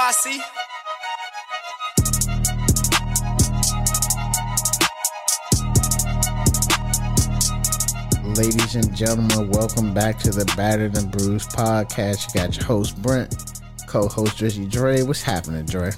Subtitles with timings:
[0.00, 0.40] NYC.
[8.34, 12.34] Ladies and gentlemen, welcome back to the Battered and Bruised podcast.
[12.34, 13.34] You got your host Brent,
[13.86, 15.02] co-host Drizzy Dre.
[15.02, 15.90] What's happening, Dre?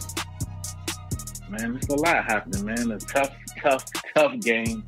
[1.48, 2.91] Man, it's a lot happening, man.
[2.91, 3.30] A tough,
[3.61, 3.84] tough,
[4.16, 4.84] tough game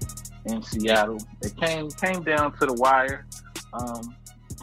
[0.46, 1.19] in Seattle.
[1.41, 3.27] It came came down to the wire.
[3.75, 4.17] Um,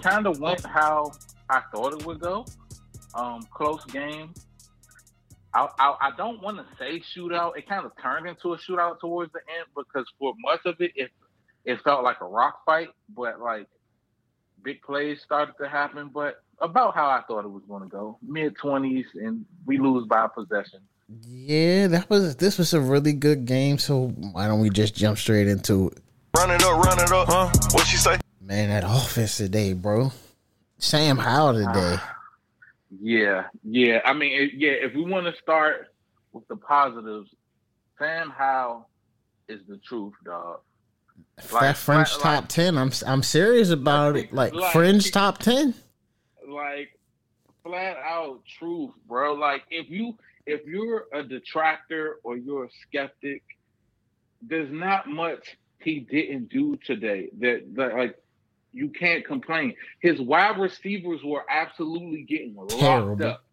[0.03, 1.13] kind of went how
[1.49, 2.45] I thought it would go.
[3.13, 4.33] Um, close game.
[5.53, 7.57] I, I, I don't want to say shootout.
[7.57, 10.91] It kind of turned into a shootout towards the end because for much of it,
[10.95, 11.11] it
[11.65, 12.89] it felt like a rock fight.
[13.13, 13.67] But like
[14.63, 16.09] big plays started to happen.
[16.13, 20.07] But about how I thought it was going to go, mid twenties, and we lose
[20.07, 20.79] by possession.
[21.27, 23.77] Yeah, that was this was a really good game.
[23.77, 25.97] So why don't we just jump straight into it?
[26.37, 27.51] Run it up, run it up, huh?
[27.71, 28.17] What she say?
[28.39, 30.13] Man, that offense today, bro.
[30.77, 31.97] Sam Howell today.
[32.99, 34.01] Yeah, yeah.
[34.03, 34.71] I mean, it, yeah.
[34.71, 35.93] If we want to start
[36.33, 37.29] with the positives,
[37.97, 38.89] Sam Howell
[39.47, 40.59] is the truth, dog.
[41.51, 44.33] Like, that French like, top ten, I'm I'm serious about it.
[44.33, 45.73] Like, like French top ten.
[46.47, 46.97] Like
[47.63, 49.33] flat out truth, bro.
[49.33, 53.43] Like if you if you're a detractor or you're a skeptic,
[54.41, 58.17] there's not much he didn't do today that, that like
[58.73, 59.75] you can't complain.
[59.99, 63.09] His wide receivers were absolutely getting Terrible.
[63.09, 63.43] locked up.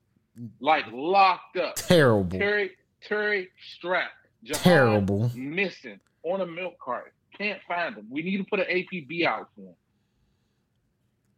[0.61, 1.77] Like locked up.
[1.77, 2.39] Terrible.
[2.39, 4.11] Terry Terry Strap.
[4.53, 5.31] Terrible.
[5.35, 7.13] Missing on a milk cart.
[7.37, 8.07] Can't find him.
[8.11, 9.75] We need to put an APB out for him.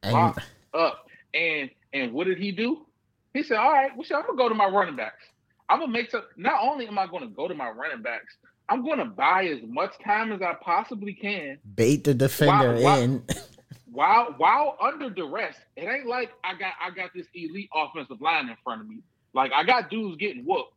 [0.03, 0.41] And, locked
[0.75, 1.07] up.
[1.35, 2.87] And and what did he do?
[3.33, 5.25] He said, All right, well, I'm gonna go to my running backs.
[5.69, 6.23] I'm gonna make some.
[6.37, 8.37] Not only am I gonna go to my running backs,
[8.69, 11.59] I'm gonna buy as much time as I possibly can.
[11.75, 13.25] Bait the defender while, in.
[13.93, 18.49] While, while under duress, it ain't like I got I got this elite offensive line
[18.49, 18.99] in front of me.
[19.35, 20.75] Like I got dudes getting whooped,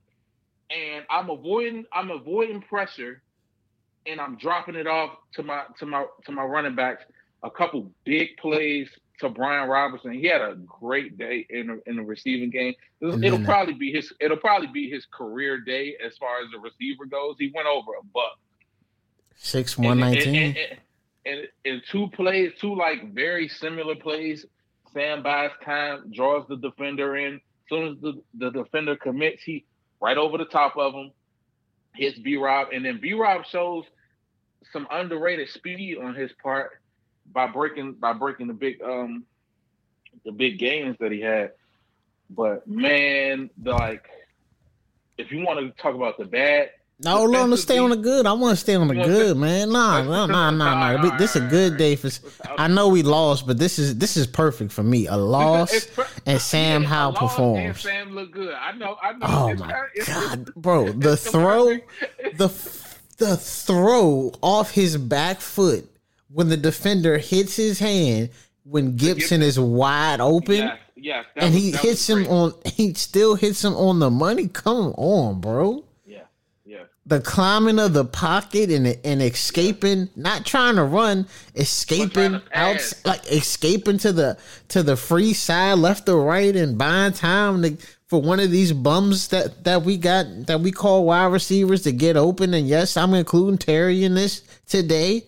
[0.75, 3.21] and I'm avoiding I'm avoiding pressure,
[4.05, 7.03] and I'm dropping it off to my to my to my running backs.
[7.43, 8.89] A couple big plays
[9.19, 10.13] to Brian Robinson.
[10.13, 12.73] He had a great day in the, in the receiving game.
[13.01, 14.13] It'll, it'll uh, probably be his.
[14.19, 17.35] It'll probably be his career day as far as the receiver goes.
[17.37, 18.39] He went over a buck.
[19.35, 20.55] Six one nineteen.
[21.25, 24.45] And in two plays, two like very similar plays,
[24.93, 27.35] Sam buys time, draws the defender in.
[27.35, 27.39] As
[27.69, 29.65] soon as the, the defender commits, he
[30.01, 31.11] right over the top of him,
[31.95, 33.85] hits B Rob, and then B Rob shows
[34.71, 36.71] some underrated speed on his part
[37.31, 39.23] by breaking by breaking the big um
[40.25, 41.51] the big gains that he had.
[42.29, 44.05] But man, the, like
[45.17, 48.25] if you want to talk about the bad, no, want to stay on the good.
[48.25, 49.71] I want to stay on the good, man.
[49.71, 51.17] Nah, nah, nah, nah, nah.
[51.17, 52.09] This is a good day for.
[52.57, 55.07] I know we lost, but this is this is perfect for me.
[55.07, 55.87] A loss
[56.25, 57.81] and Sam Howell performs.
[57.81, 58.53] Sam look good.
[58.53, 58.97] I know.
[59.01, 59.19] I know.
[59.23, 60.91] Oh my god, bro!
[61.03, 61.65] The throw,
[62.35, 62.47] the
[63.17, 65.89] the throw off his back foot
[66.29, 68.29] when the defender hits his hand
[68.63, 70.55] when Gibson is wide open.
[70.55, 72.53] Yes, yes and he hits him on.
[72.65, 74.47] He still hits him on the money.
[74.47, 75.83] Come on, bro.
[77.05, 83.29] The climbing of the pocket and and escaping, not trying to run, escaping out, like
[83.29, 84.37] escaping to the
[84.69, 87.77] to the free side, left or right, and buying time to,
[88.07, 91.91] for one of these bums that that we got that we call wide receivers to
[91.91, 92.53] get open.
[92.53, 95.23] And yes, I'm including Terry in this today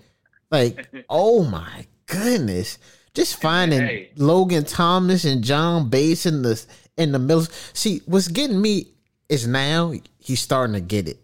[0.52, 2.78] like, oh my goodness.
[3.14, 4.10] Just finding hey.
[4.18, 6.64] Logan Thomas and John Bates in the
[6.98, 7.46] in the middle.
[7.74, 8.88] See, what's getting me
[9.30, 11.20] is now he's starting to get it.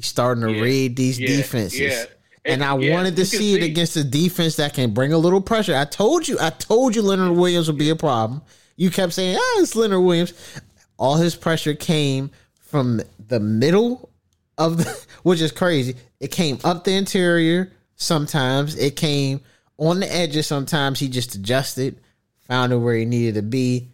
[0.00, 0.62] He's starting to yeah.
[0.62, 1.28] read these yeah.
[1.28, 1.80] defenses.
[1.80, 2.04] Yeah.
[2.46, 5.76] And, I wanted to see it against a defense that can bring a little pressure.
[5.76, 8.40] I told you, I told you Leonard Williams would be a problem.
[8.76, 10.32] You kept saying, "Ah, it's Leonard Williams."
[10.98, 14.08] All his pressure came from the middle
[14.56, 15.96] of the, which is crazy.
[16.18, 18.74] It came up the interior, sometimes.
[18.74, 19.42] It came
[19.76, 20.98] on the edges sometimes.
[20.98, 22.00] He just adjusted,
[22.48, 23.88] found it where he needed to be,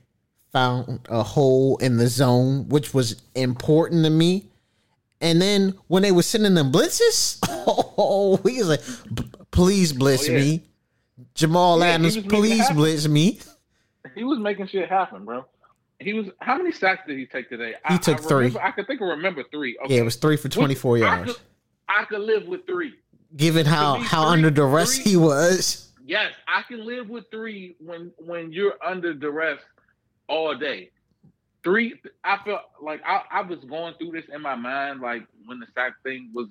[0.52, 4.46] found a hole in the zone, which was important to me.
[5.20, 8.82] And then when they were sending them blitzes, oh, he was like,
[9.50, 10.38] please blitz oh, yeah.
[10.38, 10.62] me.
[11.34, 13.40] Jamal yeah, Adams, please blitz me.
[14.14, 15.44] He was making shit happen, bro.
[15.98, 17.74] He was how many sacks did he take today?
[17.88, 18.36] He I, took I three.
[18.36, 19.78] Remember, I could think of remember three.
[19.82, 19.94] Okay.
[19.94, 21.22] Yeah, it was three for twenty four yards.
[21.22, 21.42] I could,
[21.88, 22.92] I could live with three
[23.34, 25.88] given how how three, under duress three, he was.
[26.04, 29.60] Yes, I can live with three when when you're under duress
[30.28, 30.90] all day.
[31.66, 35.58] Three, I felt like I, I was going through this in my mind, like when
[35.58, 36.46] the sack thing was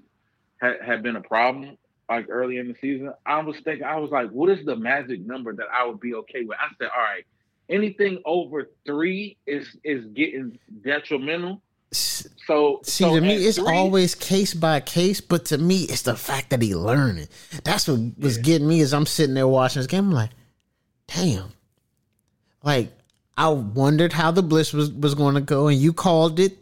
[0.58, 1.78] had, had been a problem,
[2.10, 3.14] like early in the season.
[3.26, 6.16] I was thinking, I was like, what is the magic number that I would be
[6.16, 6.58] okay with?
[6.60, 7.24] I said, all right,
[7.70, 11.62] anything over three is is getting detrimental.
[11.92, 15.22] So see so to me, it's three- always case by case.
[15.22, 17.30] But to me, it's the fact that he learning.
[17.64, 20.08] That's what was getting me as I'm sitting there watching this game.
[20.08, 20.32] I'm like,
[21.08, 21.54] damn.
[22.64, 22.92] Like
[23.38, 26.58] I wondered how the blitz was was going to go, and you called it.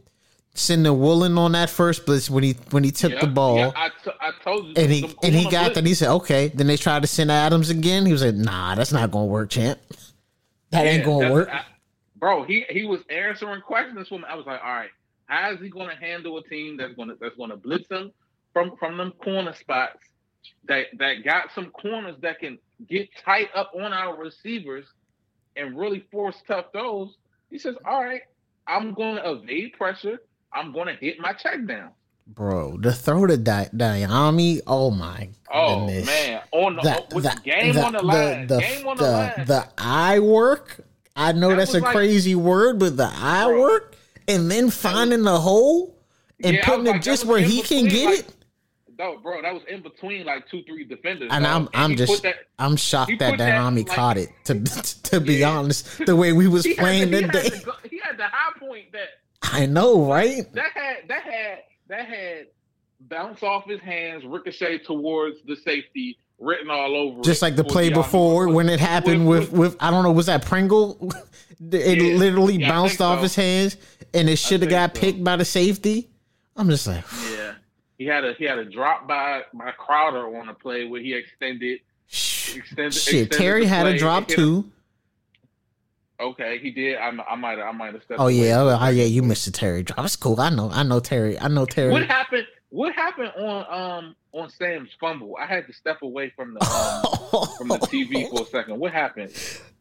[0.56, 3.58] Sending Woolen on that first blitz when he when he took Yeah, the ball.
[3.58, 4.74] yeah, I, t- I told you.
[4.78, 5.86] and he them and he got blitz- that.
[5.88, 8.06] He said, "Okay." Then they tried to send Adams again.
[8.06, 9.80] He was like, "Nah, that's not gonna work, champ.
[10.70, 11.66] That ain't gonna work." I-
[12.18, 14.24] bro, he he was answering questions from.
[14.26, 14.92] I was like, all right,
[15.26, 17.90] how is he going to handle a team that's going to that's going to blitz
[17.90, 18.12] him
[18.54, 19.98] from from them corner spots
[20.68, 24.86] that that got some corners that can get tight up on our receivers
[25.56, 27.16] and really force tough throws?
[27.50, 28.22] He says, all right,
[28.68, 30.20] I'm going to evade pressure.
[30.52, 31.90] I'm going to hit my check down.
[32.26, 34.62] Bro, the throw to Di- Dyami.
[34.66, 36.06] Oh my Oh goodness.
[36.06, 39.04] man, on the, The, with the, game the- on the line, the- game on the,
[39.04, 39.46] the- line.
[39.46, 40.80] the eye work.
[41.16, 43.60] I know That that's a like- crazy word, but the eye Bro.
[43.62, 43.96] work
[44.28, 45.96] and then finding the hole
[46.44, 48.34] and Yeah, putting it like, just where he can get like, it.
[49.00, 51.30] No, bro, that was in between like two, three defenders.
[51.32, 51.70] And dog.
[51.74, 54.30] I'm I'm just that, I'm shocked that that, Dyami like- caught it.
[54.46, 54.56] To
[55.10, 55.58] to be Yeah.
[55.58, 58.26] honest, the way we was he playing the, he, today, had the, he had the
[58.28, 59.08] high point that
[59.42, 60.52] I know, right?
[60.54, 62.48] that had that had that had
[63.02, 67.22] bounce off his hands, ricochet towards the safety, written all over.
[67.24, 70.46] Just like the play before when it happened with with I don't know was that
[70.46, 71.12] Pringle?
[71.72, 72.18] It Yeah.
[72.18, 73.24] literally Yeah, bounced off so.
[73.24, 73.78] his hands,
[74.14, 75.00] and it should have got so.
[75.02, 76.10] picked by the safety.
[76.58, 77.06] I'm just like.
[78.04, 81.14] He had a he had a drop by by Crowder on a play where he
[81.14, 81.80] extended
[82.10, 82.94] extended.
[82.94, 83.28] shit.
[83.28, 84.70] extended Terry had a drop too.
[86.20, 86.98] Okay, he did.
[86.98, 88.20] I, I might I might have stepped.
[88.20, 89.06] Oh yeah, oh, oh, yeah.
[89.06, 90.00] You missed the Terry drop.
[90.00, 90.38] That's cool.
[90.42, 90.70] I know.
[90.70, 91.40] I know Terry.
[91.40, 91.94] I know Terry.
[91.94, 92.46] What happened?
[92.72, 95.38] What happened on um on Sam's fumble?
[95.40, 98.80] I had to step away from the um, from the TV for a second.
[98.80, 99.32] What happened?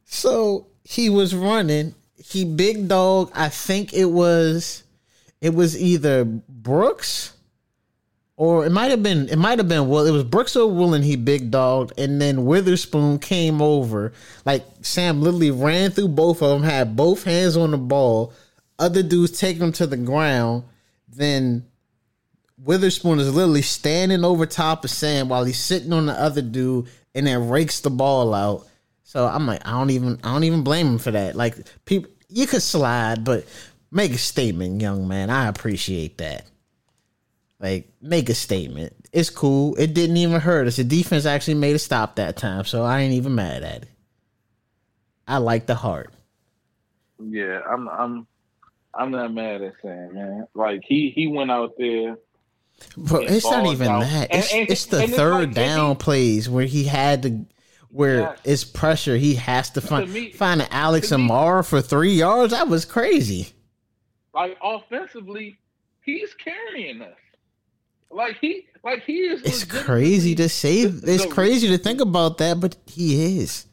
[0.05, 1.97] So he was running.
[2.17, 3.33] He big dog.
[3.35, 4.85] I think it was,
[5.41, 7.33] it was either Brooks,
[8.43, 9.29] or it might have been.
[9.29, 9.87] It might have been.
[9.87, 11.03] Well, it was Brooks or Woolen.
[11.03, 14.13] He big dogged, and then Witherspoon came over.
[14.45, 18.33] Like Sam literally ran through both of them, had both hands on the ball.
[18.81, 20.65] Other dudes take him to the ground.
[21.09, 21.67] Then
[22.59, 26.89] Witherspoon is literally standing over top of Sam while he's sitting on the other dude,
[27.15, 28.67] and then rakes the ball out.
[29.05, 31.37] So I'm like, I don't even, I don't even blame him for that.
[31.37, 31.55] Like
[31.85, 33.47] people, you could slide, but
[33.93, 35.31] make a statement, young man.
[35.31, 36.47] I appreciate that.
[37.63, 38.93] Like, make a statement.
[39.13, 39.77] It's cool.
[39.77, 40.77] It didn't even hurt us.
[40.77, 43.89] The defense actually made a stop that time, so I ain't even mad at it.
[45.29, 46.13] I like the heart.
[47.25, 48.27] Yeah, I'm I'm
[48.93, 50.47] I'm not mad at Sam, man.
[50.55, 52.17] Like he he went out there.
[52.97, 54.01] But it's not even out.
[54.01, 54.29] that.
[54.33, 57.47] And- It's, and- it's the and it's third like, down plays where he had to,
[57.91, 58.39] where Yes.
[58.45, 59.17] it's pressure.
[59.17, 62.53] He has to find me- find an Alex to me- Armah for three yards.
[62.53, 63.51] That was crazy.
[64.35, 65.59] Like offensively,
[66.05, 67.15] he's carrying us.
[68.13, 69.43] Like he like he is.
[69.43, 70.81] It's crazy to say.
[70.83, 73.67] It's crazy to think about that, but he is.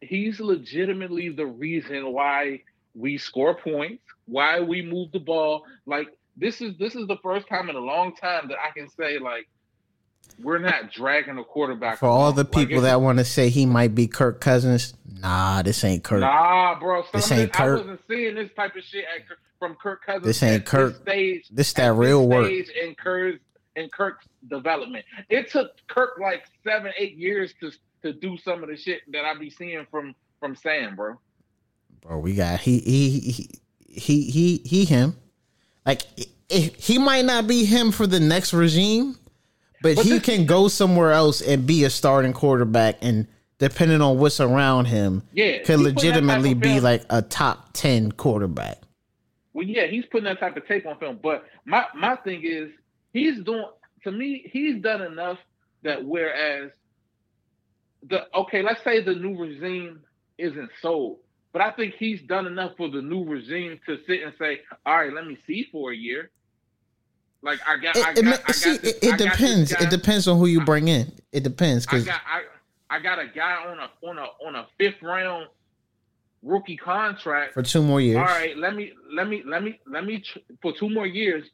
[0.00, 2.62] He's legitimately the reason why
[2.94, 5.64] we score points, why we move the ball.
[5.86, 8.88] Like this is this is the first time in a long time that I can
[8.88, 9.48] say like
[10.42, 11.98] we're not dragging a quarterback.
[11.98, 15.62] For all the people it's- that want to say he might be Kirk Cousins, nah,
[15.62, 16.20] this ain't Kirk.
[16.20, 17.04] Nah, bro.
[17.12, 17.78] This ain't I Kirk.
[17.80, 19.22] wasn't seeing this type of shit at,
[19.58, 20.24] from Kirk Cousins.
[20.24, 20.96] This ain't Kirk.
[21.02, 22.46] stage, This at that real work.
[22.46, 23.38] stage in Kirk's
[23.76, 25.04] in Kirk's development.
[25.28, 27.70] It took Kirk like seven, eight years to
[28.02, 31.18] to do some of the shit that I be seeing from from Sam, bro.
[32.00, 33.50] Bro, we got he he he
[33.88, 35.16] he he, he him.
[35.86, 36.02] Like
[36.48, 39.16] he might not be him for the next regime,
[39.82, 43.26] but, But he this- can go somewhere else and be a starting quarterback and
[43.58, 47.22] depending on what's around him, Yeah, could he put that type legitimately be like a
[47.22, 48.78] top 10 quarterback.
[49.52, 51.20] Well, yeah, he's putting that type of tape on film.
[51.22, 52.70] But my my thing is,
[53.14, 53.64] he's doing
[54.02, 55.38] to me, he's done enough
[55.82, 56.70] that whereas
[58.06, 60.00] the okay, let's say the new regime
[60.36, 61.20] isn't sold,
[61.54, 64.98] but I think he's done enough for the new regime to sit and say, all
[64.98, 66.30] right, let me see for a year.
[67.42, 69.72] Like I got, I It, got, it, I got see, this- it, it depends.
[69.72, 71.10] It depends on who you bring in.
[71.32, 72.42] It depends I because got I,
[72.96, 75.46] I got a guy on a on a on a fifth round
[76.42, 78.18] rookie contract for two more years.
[78.18, 81.44] all right, let me let me let me let me tr- for two more years.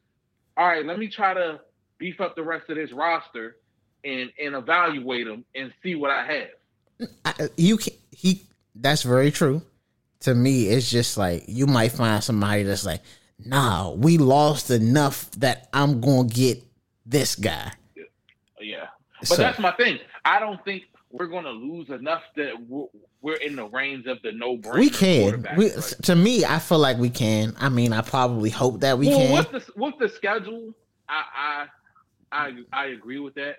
[0.60, 1.58] All right, let me try to
[1.96, 3.56] beef up the rest of this roster
[4.04, 6.26] and and evaluate them and see what I
[7.00, 7.08] have.
[7.24, 8.42] I, you can he
[8.74, 9.62] that's very true
[10.20, 13.00] to me it's just like you might find somebody that's like
[13.42, 16.62] nah we lost enough that i'm gonna get
[17.06, 17.72] this guy
[18.60, 18.88] Yeah,
[19.20, 19.98] but So- that's my thing.
[20.26, 22.86] I don't think we're going to lose enough that we're,
[23.20, 24.78] we're in the range of the no brainer.
[24.78, 25.46] We can.
[25.56, 25.84] We, right?
[26.02, 27.54] To me, I feel like we can.
[27.58, 29.32] I mean, I probably hope that we well, can.
[29.32, 30.74] With the, with the schedule,
[31.08, 31.66] I, I
[32.32, 33.56] I I agree with that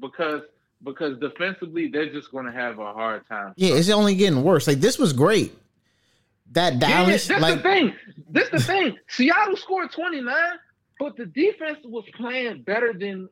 [0.00, 0.42] because
[0.82, 3.54] because defensively they're just going to have a hard time.
[3.56, 4.66] Yeah, it's only getting worse.
[4.66, 5.56] Like this was great.
[6.50, 7.94] That Dallas, yeah, that's like, the thing.
[8.28, 8.98] That's the thing.
[9.08, 10.58] Seattle scored twenty nine,
[10.98, 13.28] but the defense was playing better than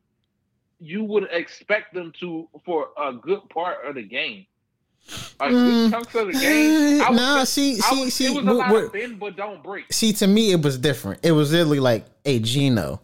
[0.80, 4.46] you would expect them to for a good part of the game.
[5.38, 7.02] Good mm, chunks of the game.
[7.02, 8.26] I nah, see, see, was, see.
[8.26, 9.92] It was a lot of bend but don't break.
[9.92, 11.24] See, to me, it was different.
[11.24, 13.00] It was literally like, "Hey, Geno,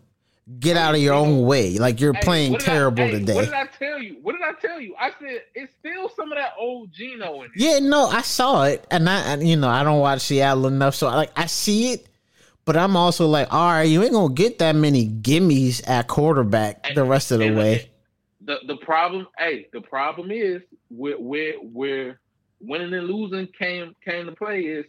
[0.60, 1.78] get out of your own way.
[1.78, 4.18] Like you're hey, playing terrible I, hey, today." What did I tell you?
[4.22, 4.94] What did I tell you?
[4.98, 8.86] I said it's still some of that old Geno in Yeah, no, I saw it,
[8.90, 12.06] and I, you know, I don't watch Seattle enough, so I, like I see it.
[12.66, 16.94] But I'm also like, all right, you ain't gonna get that many gimmies at quarterback
[16.94, 17.90] the rest of the way
[18.46, 22.20] the the problem, hey, the problem is where where where
[22.60, 24.86] winning and losing came came to play is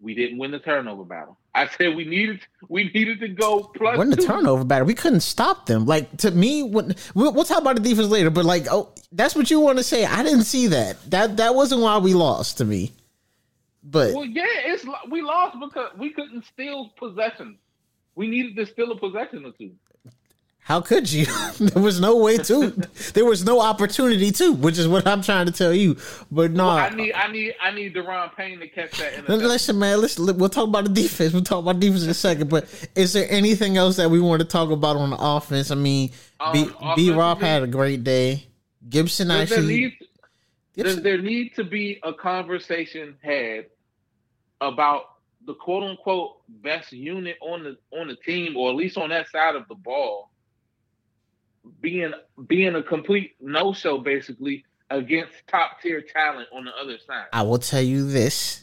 [0.00, 1.38] we didn't win the turnover battle.
[1.54, 3.96] I said we needed we needed to go plus.
[3.96, 4.86] Win the turnover battle.
[4.86, 5.86] We couldn't stop them.
[5.86, 8.30] Like to me, when we'll, we'll talk about the defense later.
[8.30, 10.04] But like, oh, that's what you want to say.
[10.04, 11.10] I didn't see that.
[11.10, 12.92] That that wasn't why we lost to me.
[13.88, 17.58] But well, yeah, it's we lost because we couldn't steal possession.
[18.16, 19.72] We needed to steal a possession or two.
[20.58, 21.26] How could you?
[21.60, 22.70] there was no way to.
[23.14, 25.96] there was no opportunity to, which is what I'm trying to tell you.
[26.32, 29.28] But no, well, I need, I need, I need Daron Payne to catch that.
[29.28, 30.00] Listen, man.
[30.00, 31.32] Listen, we'll talk about the defense.
[31.32, 32.50] We'll talk about defense in a second.
[32.50, 32.66] But
[32.96, 35.70] is there anything else that we want to talk about on the offense?
[35.70, 38.48] I mean, um, B, B Rob had a great day.
[38.88, 39.66] Gibson does actually.
[39.66, 39.98] There need,
[40.74, 43.66] Gibson, does there need to be a conversation had
[44.60, 45.02] about
[45.46, 49.28] the quote unquote best unit on the on the team, or at least on that
[49.30, 50.30] side of the ball?
[51.80, 52.12] being
[52.46, 57.26] being a complete no show basically against top tier talent on the other side.
[57.32, 58.62] I will tell you this.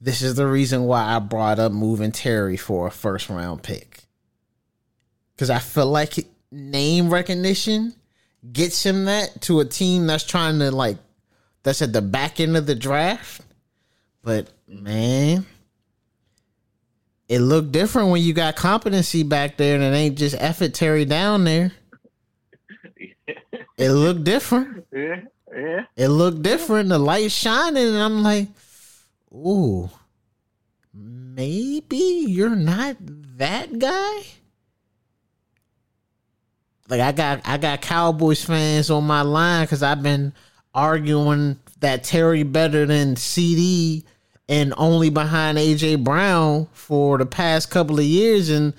[0.00, 4.04] This is the reason why I brought up moving Terry for a first round pick.
[5.36, 7.94] Cause I feel like name recognition
[8.52, 10.98] gets him that to a team that's trying to like
[11.62, 13.42] that's at the back end of the draft.
[14.22, 15.44] But man,
[17.28, 21.04] it looked different when you got competency back there and it ain't just effort Terry
[21.04, 21.72] down there.
[23.76, 24.84] It looked different.
[24.92, 25.22] Yeah,
[25.56, 25.84] yeah.
[25.96, 26.90] It looked different.
[26.90, 28.48] The light shining, and I'm like,
[29.32, 29.88] ooh,
[30.92, 31.96] maybe
[32.28, 32.96] you're not
[33.38, 34.22] that guy.
[36.90, 40.34] Like I got I got Cowboys fans on my line because I've been
[40.74, 44.04] arguing that Terry better than CeeDee
[44.50, 48.74] and only behind AJ Brown for the past couple of years, and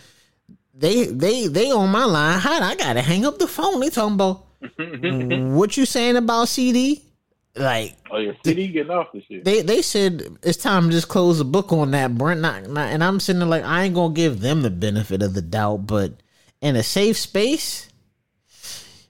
[0.76, 2.40] they they they on my line.
[2.40, 3.80] How I gotta hang up the phone?
[3.80, 4.46] They talking about
[5.56, 7.02] what you saying about CeeDee?
[7.56, 9.46] Like, oh yeah, CeeDee getting off the shit.
[9.46, 12.42] They they said it's time to just close the book on that, Brent.
[12.42, 15.34] Not, not, and I'm sitting there like I ain't gonna give them the benefit of
[15.34, 16.12] the doubt, but
[16.60, 17.88] in a safe space,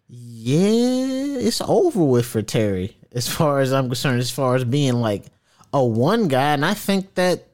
[0.07, 2.97] yeah, it's over with for Terry.
[3.13, 5.25] As far as I'm concerned, as far as being like
[5.73, 7.47] a one guy, and I think that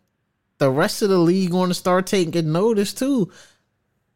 [0.58, 3.32] the rest of the league going to start taking notice too.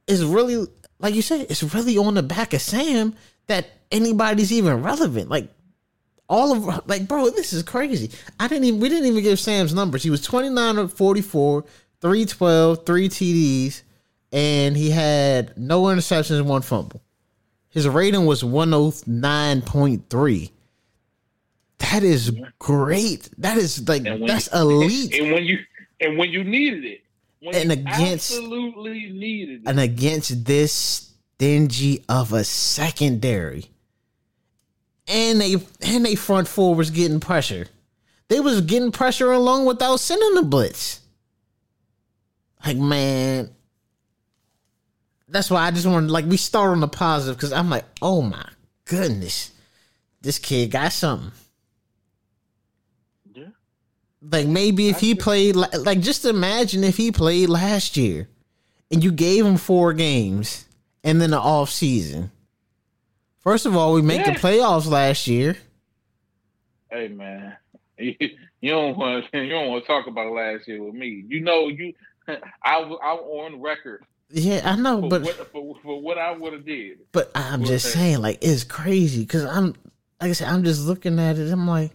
[0.08, 0.68] Is really
[1.00, 3.16] like you said, it's really on the back of Sam
[3.48, 5.30] that anybody's even relevant.
[5.30, 5.48] Like
[6.28, 8.12] all of like bro, this is crazy.
[8.40, 10.04] I didn't even we didn't even give Sam's numbers.
[10.04, 11.64] He was 29 of 44,
[12.02, 13.82] 312, 3 TDs,
[14.32, 17.02] and he had no interceptions and one fumble.
[17.70, 20.52] His rating was 109.3.
[21.82, 23.30] That is great.
[23.40, 25.20] That is like that's you, elite.
[25.20, 25.60] And when you
[26.00, 27.02] and when you needed it.
[27.42, 29.70] and against absolutely needed it.
[29.70, 33.72] And against this stingy of a secondary.
[35.08, 37.66] And they and they front four was getting pressure.
[38.28, 41.02] They was getting pressure along without sending the blitz.
[42.64, 43.50] Like man,
[45.28, 48.22] that's why I just want like we start on the positive because I'm like, oh
[48.22, 48.46] my
[48.86, 49.52] goodness,
[50.22, 51.32] this kid got something.
[54.22, 58.28] Like maybe if he played like just imagine if he played last year
[58.92, 60.66] and you gave him four games
[61.04, 62.32] and then the off season.
[63.40, 64.34] First of all, we make yeah.
[64.34, 65.58] the playoffs last year.
[66.92, 67.58] Hey man,
[67.98, 68.16] you,
[68.64, 71.24] don't want you don't want to talk about last year with me.
[71.28, 71.94] You know you,
[72.28, 74.04] I I'm on record.
[74.34, 77.00] Yeah, I know, but what, for, for, what I would have did.
[77.12, 79.76] But I'm just saying, like it's crazy because I'm
[80.22, 81.52] like I said, I'm just looking at it.
[81.52, 81.92] I'm like,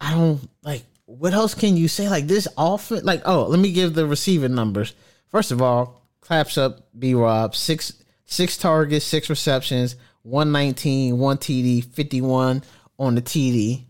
[0.00, 0.84] I don't like.
[1.18, 2.08] What else can you say?
[2.08, 4.94] Like this often, like oh, let me give the receiving numbers.
[5.28, 7.54] First of all, claps up B Rob.
[7.54, 7.92] Six
[8.24, 12.62] six targets, six receptions, 119, one TD, 51
[12.98, 13.84] on the TD.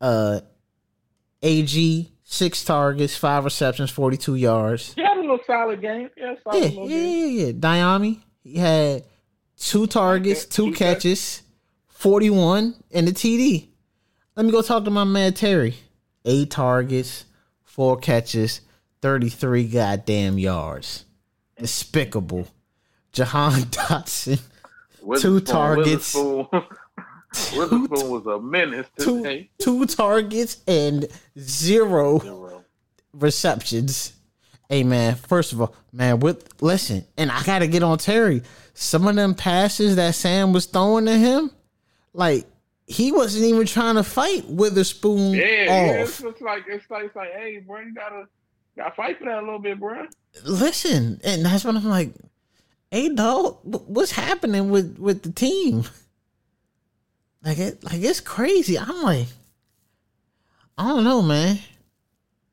[0.00, 0.40] Uh,
[1.42, 4.94] AG six targets, five receptions, forty two yards.
[4.94, 6.10] He had a little solid game.
[6.16, 7.38] Yeah, solid Yeah, yeah, game.
[7.38, 7.52] yeah, yeah.
[7.52, 9.04] Dyami, he had
[9.56, 11.42] two targets, two Two catches,
[11.88, 13.68] forty one, and the TD.
[14.36, 15.74] Let me go talk to my man Terry.
[16.24, 17.24] Eight targets,
[17.64, 18.60] four catches,
[19.00, 21.04] thirty three goddamn yards.
[21.58, 22.48] Despicable.
[23.12, 24.40] Jahan Dotson.
[25.20, 26.14] two targets.
[26.14, 26.46] Witherspoon,
[27.56, 31.06] Witherspoon was a menace two, two targets and
[31.38, 32.64] zero Zero.
[33.12, 34.12] receptions.
[34.68, 38.42] Hey man, first of all, man, with listen, and I gotta get on Terry.
[38.74, 41.50] Some of them passes that Sam was throwing to him,
[42.12, 42.46] like
[42.90, 45.92] he wasn't even trying to fight Witherspoon Yeah, yeah.
[46.02, 48.26] It's like it's like it's like, hey, bro, you gotta
[48.76, 50.08] gotta fight for that a little bit, bro.
[50.44, 52.12] Listen, and that's when I'm like,
[52.90, 55.84] hey dog, what's happening with with the team?
[57.42, 58.78] Like it, like it's crazy.
[58.78, 59.28] I'm like,
[60.76, 61.58] I don't know, man.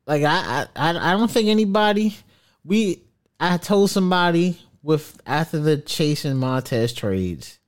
[0.06, 2.16] Like I, I, I I don't think anybody.
[2.64, 3.02] We,
[3.40, 7.60] I told somebody with after the Chase and Montez trades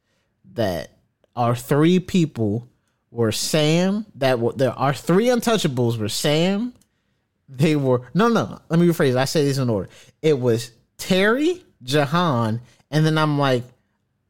[0.54, 0.99] that
[1.40, 2.68] our three people
[3.12, 4.06] were Sam.
[4.16, 4.74] That were there.
[4.74, 6.74] Our three untouchables were Sam.
[7.48, 8.60] They were no, no.
[8.68, 9.16] Let me rephrase.
[9.16, 9.90] I say this in order.
[10.22, 12.60] It was Terry, Jahan,
[12.92, 13.64] and then I'm like,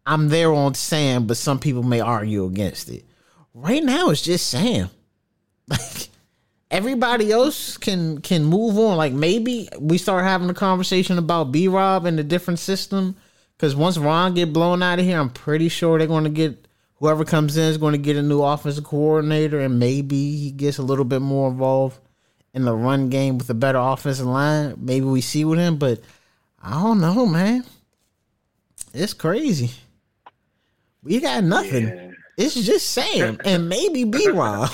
[0.05, 3.05] I'm there on Sam, but some people may argue against it.
[3.55, 4.89] Right now, it's just Sam.
[5.69, 6.09] Like
[6.71, 8.97] everybody else can can move on.
[8.97, 13.15] Like maybe we start having a conversation about B Rob and the different system.
[13.55, 16.68] Because once Ron get blown out of here, I'm pretty sure they're going to get
[16.99, 20.77] whoever comes in is going to get a new offensive coordinator, and maybe he gets
[20.77, 21.99] a little bit more involved
[22.53, 24.75] in the run game with a better offensive line.
[24.77, 25.99] Maybe we see with him, but
[26.61, 27.63] I don't know, man.
[28.93, 29.71] It's crazy.
[31.03, 31.87] We got nothing.
[31.87, 32.11] Yeah.
[32.37, 34.69] It's just Sam and maybe B Rob.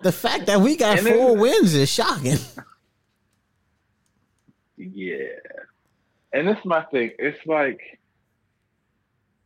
[0.00, 2.38] The fact that we got And then- four wins is shocking.
[4.76, 5.16] Yeah.
[6.32, 7.12] And this is my thing.
[7.18, 7.80] It's like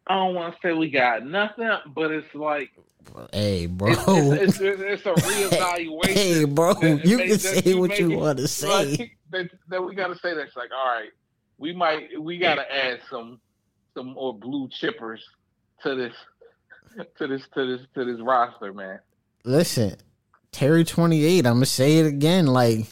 [0.07, 2.71] I don't want to say we got nothing, but it's like
[3.33, 3.89] Hey, bro.
[3.91, 6.07] it's, it's, it's, it's a reevaluation.
[6.11, 6.75] Hey, bro.
[6.75, 8.69] that- You that- can that say you what you want to say.
[8.97, 11.11] like, that, that we got to say that's like, all right,
[11.59, 13.41] we might we got to add some
[13.95, 15.19] some more blue chippers
[15.83, 16.15] to this
[17.19, 18.99] to this to this to this roster, man.
[19.45, 19.97] Listen,
[20.53, 22.47] Terry 28, I'm going to say it again.
[22.47, 22.87] Like,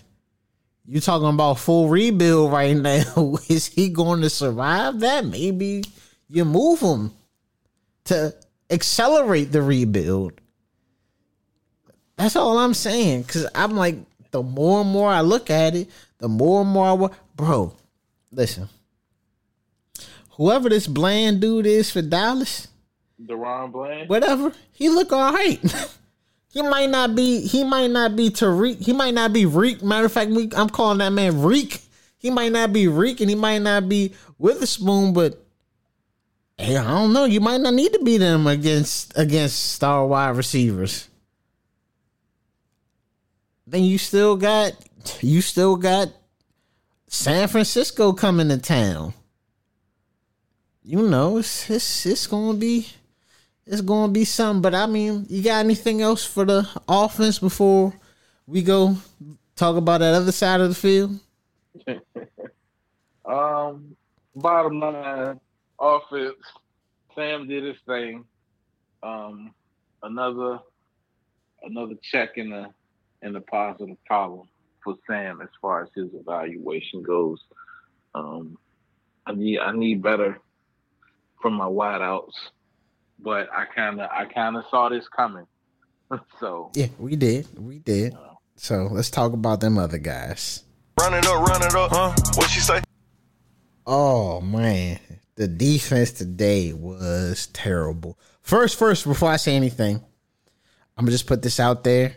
[0.87, 3.37] you talking about full rebuild right now.
[3.49, 5.27] Is he going to survive that?
[5.27, 5.83] Maybe
[6.29, 7.12] you move him
[8.05, 8.35] to
[8.71, 10.41] accelerate the rebuild.
[12.17, 13.25] That's all I'm saying.
[13.25, 13.97] Cause I'm like,
[14.31, 15.88] the more and more I look at it,
[16.19, 17.75] the more and more I wa- bro.
[18.31, 18.69] Listen,
[20.33, 22.69] whoever this bland dude is for Dallas,
[23.23, 24.09] DaRon Bland.
[24.09, 25.59] whatever, he look all right.
[26.53, 27.41] he might not be.
[27.47, 28.85] He might not be Tariq.
[28.85, 29.83] He might not be Reek.
[29.83, 31.81] Matter of fact, we, I'm calling that man Reek.
[32.19, 35.43] He might not be Reek, and he might not be Witherspoon, but
[36.59, 37.25] hey, I don't know.
[37.25, 41.09] You might not need to beat them against against star wide receivers.
[43.66, 44.73] Then you still got
[45.21, 46.09] you still got
[47.07, 49.14] San Francisco coming to town.
[50.83, 52.88] You know, it's it's, it's gonna be
[53.66, 54.62] it's gonna be something.
[54.62, 57.92] But I mean, you got anything else for the offense before
[58.47, 58.97] we go
[59.55, 61.18] talk about that other side of the field?
[63.29, 63.94] Um,
[64.35, 65.38] bottom line,
[65.81, 66.37] offense.
[67.14, 68.25] Sam did his thing.
[69.03, 69.55] Um,
[70.03, 70.59] another
[71.62, 72.67] another check in the
[73.23, 74.49] in the positive column
[74.83, 77.41] for Sam as far as his evaluation goes.
[78.14, 78.59] Um,
[79.27, 80.41] I need I need better
[81.41, 82.33] from my wideouts,
[83.19, 85.47] but I kind of I kind of saw this coming.
[86.41, 88.17] so Yeah, we did, we did.
[88.57, 90.64] So let's talk about them other guys.
[90.99, 92.14] Run it up, run it up, huh?
[92.35, 92.83] What she say?
[93.87, 94.99] Oh man,
[95.38, 98.18] the defense today was terrible.
[98.42, 100.03] First, first, before I say anything,
[100.96, 102.16] I'm gonna just put this out there.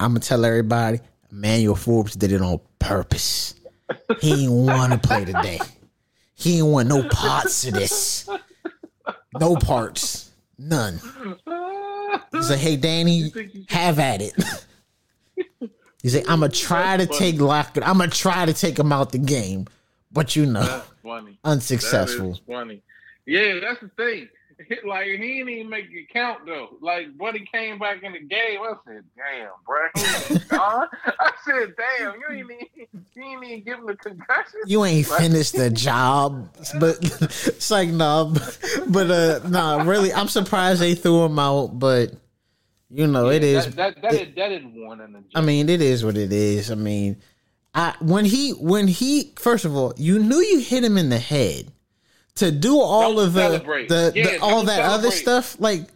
[0.00, 1.00] I'm gonna tell everybody,
[1.30, 3.56] Emmanuel Forbes did it on purpose.
[4.22, 5.60] He didn't want to play today.
[6.34, 8.26] He didn't want no parts of this.
[9.38, 10.98] No parts, none.
[12.32, 13.30] He's like, "Hey, Danny,
[13.68, 14.32] have at it."
[16.02, 17.86] He's like, "I'm gonna try to take Lockett.
[17.86, 19.66] I'm gonna try to take him out the game,
[20.10, 21.38] but you know." Funny.
[21.44, 22.38] unsuccessful.
[22.46, 22.82] Funny.
[23.26, 24.28] Yeah, that's the thing.
[24.86, 26.76] like he didn't even make it count though.
[26.82, 28.60] Like Buddy came back in the game.
[28.62, 29.78] I said, "Damn, bro."
[30.50, 32.66] I said, "Damn, you ain't even,
[33.14, 34.60] you ain't even give him the concussion.
[34.66, 38.34] You ain't Like- finished the job." But it's like no,
[38.88, 41.78] but uh, no, really, I'm surprised they threw him out.
[41.78, 42.12] But
[42.90, 43.66] you know, it Yeah, is.
[43.76, 45.24] that that that, is, that is one.
[45.34, 46.70] I mean, it is what it is.
[46.70, 47.16] I mean,
[47.74, 51.18] I when he when he first of all, you knew you hit him in the
[51.18, 51.70] head
[52.36, 53.88] to do all Don't of the celebrate.
[53.88, 55.58] the, Yeah, the all that other stuff.
[55.60, 55.88] Like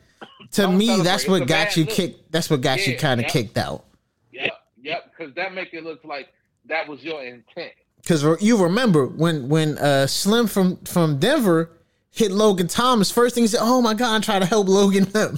[0.52, 1.04] to Don't me, celebrate.
[1.04, 1.94] that's It's what a got you look.
[1.94, 2.32] kicked.
[2.32, 3.30] That's what got you kind of yeah.
[3.32, 3.84] kicked out.
[4.32, 6.28] Yep, yep, because that make it look like
[6.66, 7.72] that was your intent.
[7.96, 11.70] Because you remember when when uh, Slim from from Denver
[12.10, 15.08] hit Logan Thomas, first thing he said, "Oh my God, I'm trying to help Logan
[15.16, 15.32] up."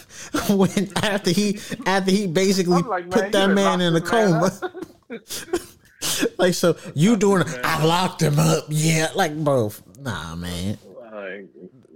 [0.50, 4.50] when after he after he basically like, put that man in a coma.
[6.38, 7.44] like so, you doing?
[7.64, 8.64] I locked him up.
[8.68, 10.78] Yeah, like bro, nah, man.
[11.12, 11.48] Like,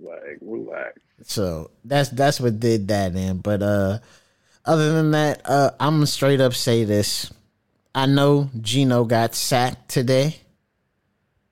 [0.02, 1.00] like, relax.
[1.24, 3.38] So that's that's what did that in.
[3.38, 3.98] But uh
[4.64, 7.32] other than that, uh I'm gonna straight up say this.
[7.94, 10.36] I know Geno got sacked today,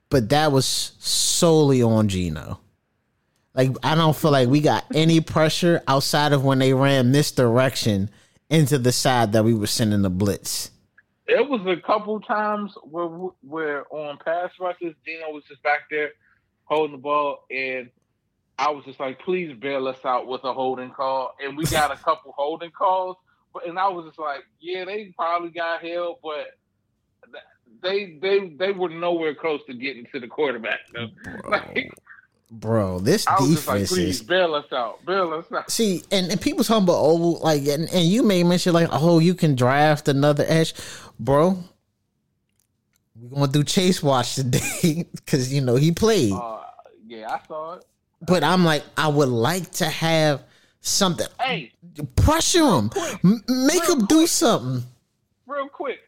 [0.09, 2.61] but that was solely on Geno.
[3.55, 8.11] Like I don't feel like we got any pressure outside of when they ran misdirection
[8.49, 10.71] into the side that we were sending the blitz.
[11.31, 13.07] It was a couple times where
[13.43, 16.11] where on pass rushes, Dino was just back there
[16.65, 17.89] holding the ball, and
[18.59, 21.93] I was just like, "Please bail us out with a holding call." And we got
[21.93, 23.17] a couple holding calls,
[23.55, 26.47] but and I was just like, "Yeah, they probably got held, but
[27.81, 30.81] they they they were nowhere close to getting to the quarterback."
[31.49, 31.93] Like,
[32.53, 36.33] Bro, this I just like, "Please is bail us out, bail us out." See, and,
[36.33, 39.55] and people talking about oh, like, and, and you may mention like, oh, you can
[39.55, 40.75] draft another edge,
[41.19, 41.63] bro.
[43.15, 46.63] We're gonna do Chase Watch today because you know he played, Uh,
[47.07, 47.85] yeah, I saw it.
[48.23, 50.43] but I'm like, I would like to have
[50.81, 51.27] something.
[51.41, 51.73] Hey,
[52.17, 52.91] Pressure him,
[53.25, 54.83] M- make him do something.
[55.47, 56.01] real quick,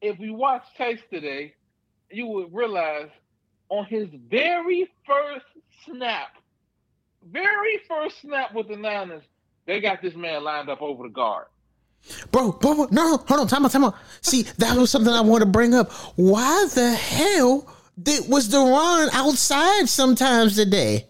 [0.00, 1.54] if you watch Chase today,
[2.10, 3.08] you would realize
[3.70, 5.46] on his very first
[5.86, 6.36] snap,
[7.30, 9.22] very first snap with the Niners,
[9.66, 11.46] they got this man lined up over the guard.
[12.32, 13.94] Bro, bro, bro, no, hold on, time out, time out.
[14.20, 15.92] See, that was something I want to bring up.
[16.16, 21.06] Why the hell did was the run outside sometimes today?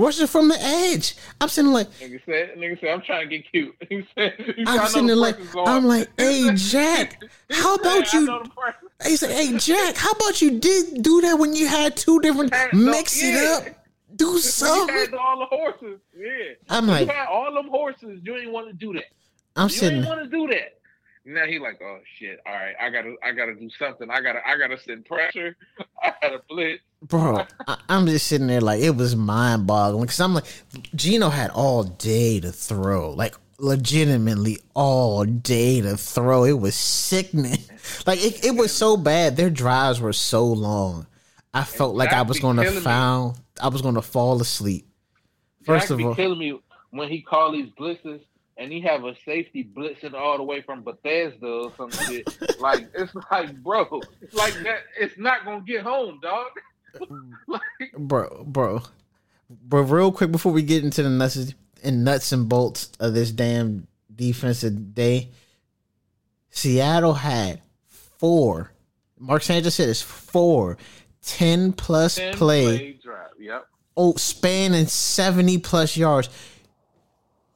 [0.00, 1.14] Rushing from the edge.
[1.40, 3.74] I'm sitting like, Nigga said, nigga said, I'm trying to get cute.
[3.88, 5.36] He said, he I'm sitting like.
[5.66, 8.26] I'm like, hey Jack, how about you?
[8.26, 11.66] know the pressure." He said, hey Jack, how about you did do that when you
[11.66, 13.56] had two different mix it yeah.
[13.58, 13.64] up,
[14.16, 14.94] do When you something.
[14.96, 16.54] had all the horses, yeah.
[16.68, 19.04] I'm When you like, had all them horses, you ain't want to do that.
[19.56, 19.98] I'm You sitting.
[19.98, 20.79] ain't want to do that.
[21.24, 22.40] Now he like, oh shit.
[22.46, 24.10] All right, I gotta, I gotta do something.
[24.10, 25.56] I gotta, I gotta send pressure.
[26.02, 26.82] I gotta blitz.
[27.02, 30.44] Bro, I, I'm just sitting there like it was mind boggling because I'm like,
[30.94, 36.44] Geno had all day to throw, like legitimately all day to throw.
[36.44, 37.58] It was sickening.
[38.06, 39.36] Like it, it was so bad.
[39.36, 41.06] Their drives were so long.
[41.52, 42.82] I felt like I was going to killing me.
[42.82, 43.36] found.
[43.60, 44.86] I was going to fall asleep.
[45.64, 48.20] First Jack of be all, killing me when he called these blitzes
[48.60, 52.28] and he have a safety blitzing all the way from Bethesda or some shit.
[52.60, 54.82] like it's like, bro, it's like that.
[54.98, 56.48] It's not gonna get home, dog.
[57.48, 57.62] like,
[57.96, 58.82] bro, bro,
[59.48, 59.82] bro.
[59.82, 63.86] Real quick before we get into the nuts and nuts and bolts of this damn
[64.14, 65.30] defensive day,
[66.50, 68.72] Seattle had four.
[69.18, 70.76] Mark Sanchez said it's four
[71.22, 73.28] 10 plus 10 play, drive.
[73.38, 73.66] Yep.
[73.96, 76.28] oh, spanning 70 plus yards.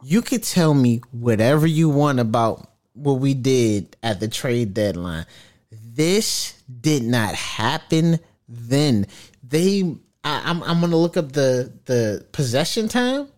[0.04, 5.24] You could tell me whatever you want about what we did at the trade deadline.
[5.70, 9.06] This did not happen then.
[9.42, 13.28] They, I, I'm, I'm gonna look up the the possession time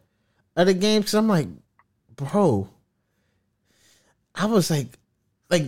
[0.57, 1.46] of the game because I'm like,
[2.16, 2.68] bro.
[4.35, 4.88] I was like,
[5.48, 5.62] like,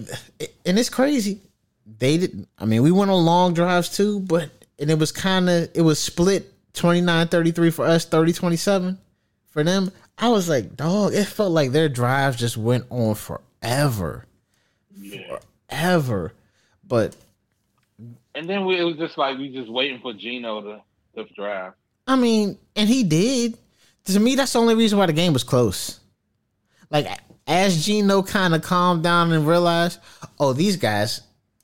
[0.66, 1.40] and it's crazy.
[1.86, 2.48] They didn't.
[2.58, 5.82] I mean, we went on long drives too, but and it was kind of it
[5.82, 8.98] was split 29-33 for us, 30-27
[9.46, 9.92] for them.
[10.18, 14.26] I was like, dog, it felt like their drives just went on forever.
[14.96, 15.38] Yeah.
[15.68, 16.32] Forever.
[16.86, 17.16] But
[18.34, 20.82] And then we, it was just like we just waiting for Geno to
[21.14, 21.72] to drive.
[22.06, 23.56] I mean, and he did.
[24.06, 26.00] To me, that's the only reason why the game was close.
[26.90, 27.06] Like
[27.46, 30.00] as Geno kind of calmed down and realized,
[30.40, 31.20] oh, these guys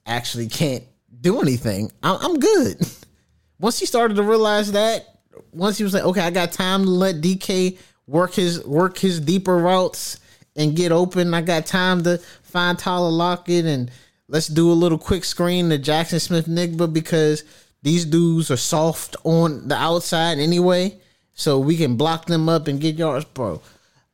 [0.06, 0.84] actually can't
[1.20, 1.90] do anything.
[2.02, 2.80] I'm, I'm good.
[3.58, 5.06] Once he started to realize that,
[5.52, 9.20] once he was like, okay, I got time to let DK work his work his
[9.20, 10.20] deeper routes
[10.56, 11.34] and get open.
[11.34, 13.90] I got time to find Tyler Lockett and
[14.28, 17.44] let's do a little quick screen to Jaxon Smith-Njigba because
[17.82, 20.98] these dudes are soft on the outside anyway.
[21.34, 23.60] so we can block them up and get yards, bro.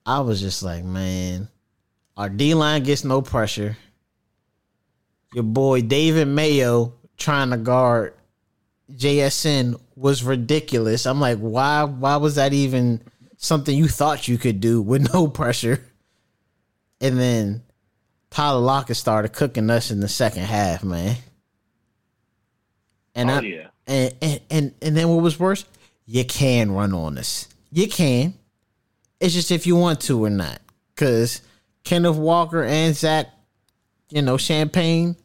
[0.04, 1.48] I was just like, man,
[2.16, 3.76] our D line gets no pressure.
[5.34, 8.14] Your boy David Mayo trying to guard
[8.92, 11.06] JSN was ridiculous.
[11.06, 11.84] I'm like, why?
[11.84, 13.02] Why was that even
[13.42, 15.82] something you thought you could do with no pressure?
[17.00, 17.62] And then
[18.30, 21.16] Tyler Lockett started cooking us in the second half, man.
[23.14, 23.66] And Oh, I, yeah.
[23.86, 25.64] and, and and and then what was worse?
[26.06, 27.48] You can run on us.
[27.72, 28.34] You can.
[29.18, 30.60] It's just if you want to or not.
[30.96, 31.40] Cause
[31.84, 33.26] Kenneth Walker and Zach,
[34.10, 35.16] you know, Champagne,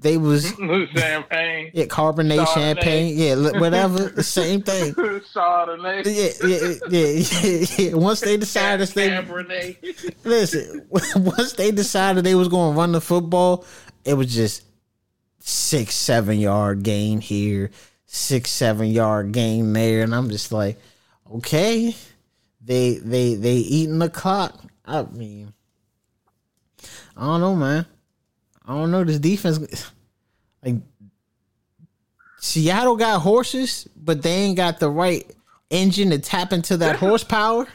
[0.00, 0.48] they was
[0.96, 2.54] Champagne, yeah, carbonate Chardonnay.
[2.54, 4.94] champagne, yeah, whatever, the same thing.
[4.94, 7.94] Chardonnay, Yeah, yeah, yeah, yeah, yeah.
[7.94, 9.76] Once they decided stay,
[10.24, 13.66] listen, once they decided they was going to run the football,
[14.04, 14.64] it was just
[15.40, 17.70] six, seven yard gain here,
[18.06, 20.78] six, seven yard gain there, and I'm just like,
[21.34, 21.94] okay,
[22.62, 24.58] they they they eating the clock.
[24.86, 25.52] I mean,
[27.16, 27.84] I don't know, man.
[28.70, 29.02] I don't know.
[29.02, 29.90] This defense,
[30.64, 30.76] like
[32.38, 35.28] Seattle got horses, but they ain't got the right
[35.70, 37.66] engine to tap into that horsepower.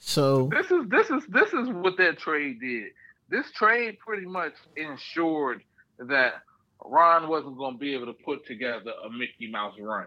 [0.00, 2.88] So This is this is this is what that trade did.
[3.28, 5.62] This trade pretty much ensured
[6.00, 6.42] that
[6.84, 10.06] Ron wasn't going to be able to put together a Mickey Mouse run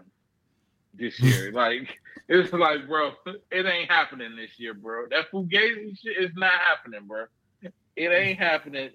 [0.92, 1.50] this year.
[1.52, 3.12] like it's like, bro,
[3.50, 5.06] it ain't happening this year, bro.
[5.08, 7.24] That Fugazi shit is not happening, bro.
[8.00, 8.88] It ain't happening.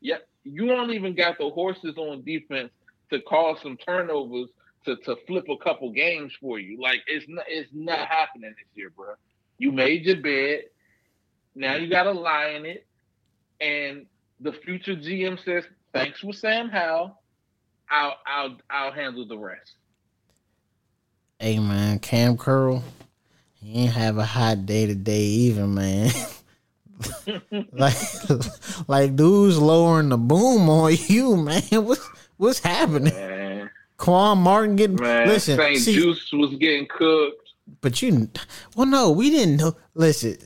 [0.00, 2.70] Yeah, you don't even got the horses on defense
[3.10, 4.48] to cause some turnovers
[4.84, 6.80] to, to flip a couple games for you.
[6.80, 9.14] Like it's not it's not happening this year, bro.
[9.58, 10.62] You made your bed.
[11.54, 12.84] Now you got to lie in it.
[13.60, 14.06] And
[14.40, 17.16] the future GM says, "Thanks for Sam Howell.
[17.88, 19.76] I'll I'll I'll handle the rest."
[21.38, 22.82] Hey man, Cam Curl,
[23.54, 26.10] he ain't have a hot day today either, man.
[27.72, 27.96] like,
[28.88, 31.62] like dudes lowering the boom on you, man.
[31.84, 32.06] What's
[32.36, 33.14] what's happening?
[33.14, 35.78] Man, Quan Martin getting man, listen, St.
[35.78, 37.50] see, Juice was getting cooked.
[37.80, 38.28] but you,
[38.76, 39.76] well, no, we didn't know.
[39.94, 40.36] Listen,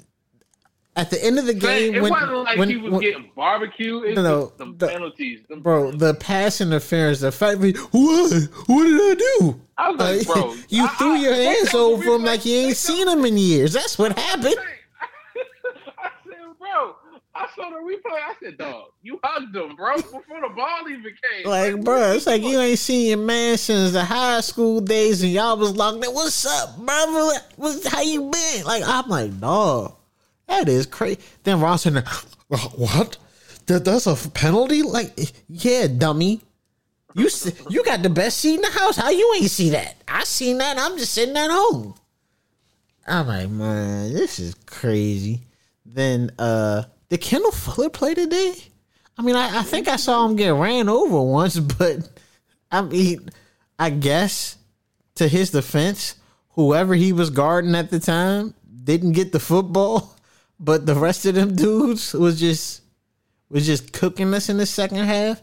[0.97, 3.31] at the end of the game, it when, wasn't like when- he was when- getting
[3.35, 4.01] barbecue.
[4.03, 5.41] It's No, no, some the- penalties.
[5.49, 8.33] Them bro, the pass interference, the fact that what,
[8.67, 9.61] what did I do?
[9.79, 12.45] I was like, Like, bro, you I- threw I- your they hands over him like
[12.45, 13.73] you ain't seen him in years.
[13.73, 14.57] That's what happened.
[17.43, 18.13] I saw the replay.
[18.13, 21.45] I said, dog, you hugged him, bro, before the ball even came.
[21.45, 25.25] Like, what bro, it's like you ain't seen your man since the high school days,
[25.25, 26.15] and y'all was locked in.
[26.15, 27.41] What's up, brother?
[27.57, 28.65] What's how you been?
[28.65, 29.97] Like, I'm like, dog,
[30.47, 31.19] that is crazy.
[31.43, 33.17] Then Ross in there, "Uh, what?
[33.67, 34.83] That that's a penalty?
[34.83, 35.13] Like,
[35.49, 36.43] yeah, dummy.
[37.15, 37.29] You
[37.69, 38.97] you got the best seat in the house.
[38.97, 39.97] How you ain't see that?
[40.07, 40.79] I seen that.
[40.79, 41.95] I'm just sitting at home.
[43.07, 45.41] I'm like, man, this is crazy.
[45.85, 48.55] Then uh did Kendall Fuller play today?
[49.19, 52.09] I mean, I, I think I saw him get ran over once, but
[52.71, 53.29] I mean,
[53.79, 54.57] I guess
[55.17, 56.15] to his defense,
[56.53, 60.17] whoever he was guarding at the time didn't get the football,
[60.59, 62.81] but the rest of them dudes was just
[63.51, 65.39] was just cooking us in the second half.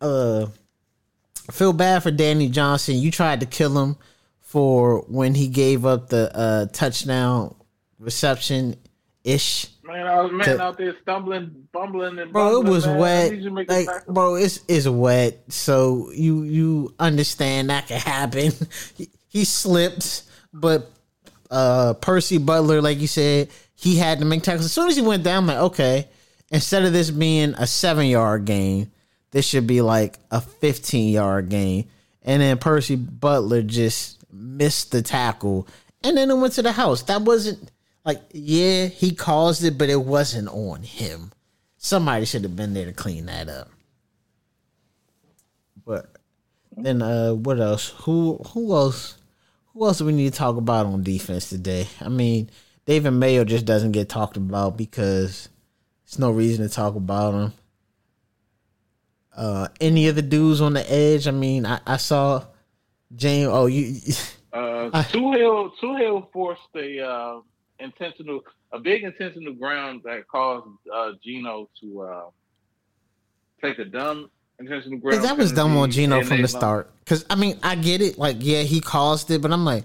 [0.00, 0.46] Uh,
[1.50, 2.94] feel bad for Danny Johnson.
[2.94, 3.96] You tried to kill him
[4.40, 7.56] for when he gave up the uh, touchdown
[7.98, 8.76] reception
[9.24, 9.66] ish.
[9.84, 12.98] Man, I was man to- out there stumbling, bumbling, and Bro, it was man.
[12.98, 13.32] Wet.
[13.32, 17.88] need you to make a Like, bro, it's it's wet, so you you understand that
[17.88, 18.52] could happen.
[18.96, 20.90] he, he slipped, but
[21.50, 24.66] uh Percy Butler, like you said, he had to make tackles.
[24.66, 26.08] As soon as he went down, I'm like, okay,
[26.50, 28.92] instead of this being a seven yard game,
[29.32, 31.86] this should be like a 15 yard game.
[32.22, 35.66] And then Percy Butler just missed the tackle,
[36.04, 37.02] and then it went to the house.
[37.02, 37.71] That wasn't
[38.04, 41.32] like, yeah, he caused it, but it wasn't on him.
[41.76, 43.68] Somebody should have been there to clean that up.
[45.84, 46.16] But
[46.76, 47.88] then, uh, what else?
[48.02, 49.18] Who who else?
[49.72, 51.88] Who else do we need to talk about on defense today?
[52.00, 52.50] I mean,
[52.84, 55.48] David Mayo just doesn't get talked about because
[56.04, 57.52] there's no reason to talk about him.
[59.34, 61.26] Uh, any of the dudes on the edge?
[61.26, 62.44] I mean, I, I saw
[63.14, 63.48] James.
[63.50, 64.00] Oh, you.
[64.54, 67.40] Uh, Toohill, Two Hill forced a uh,
[67.82, 68.40] intentional,
[68.72, 72.24] a big intentional ground that caused uh, Geno to uh,
[73.62, 75.20] take a dumb intentional ground.
[75.20, 76.90] Cause that was dumb on Geno from the start.
[77.06, 78.18] Cause I mean, I get it.
[78.18, 79.84] Like, yeah, he caused it, but I'm like,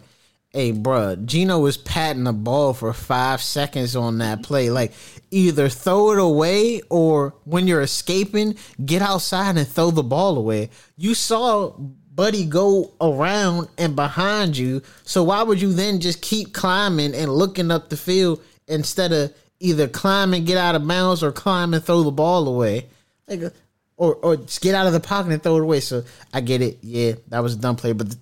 [0.51, 4.69] hey, bruh, Geno was patting the ball for five seconds on that play.
[4.69, 4.93] Like,
[5.31, 8.55] either throw it away or when you're escaping,
[8.85, 10.69] get outside and throw the ball away.
[10.95, 11.73] You saw
[12.17, 14.81] Buddy go around and behind you.
[15.03, 19.31] So why would you then just keep climbing and looking up the field instead of
[19.59, 22.87] either climb and get out of bounds or climb and throw the ball away?
[23.27, 23.53] Like,
[23.97, 25.79] or or just get out of the pocket and throw it away.
[25.79, 26.79] So I get it.
[26.81, 28.15] Yeah, that was a dumb play, but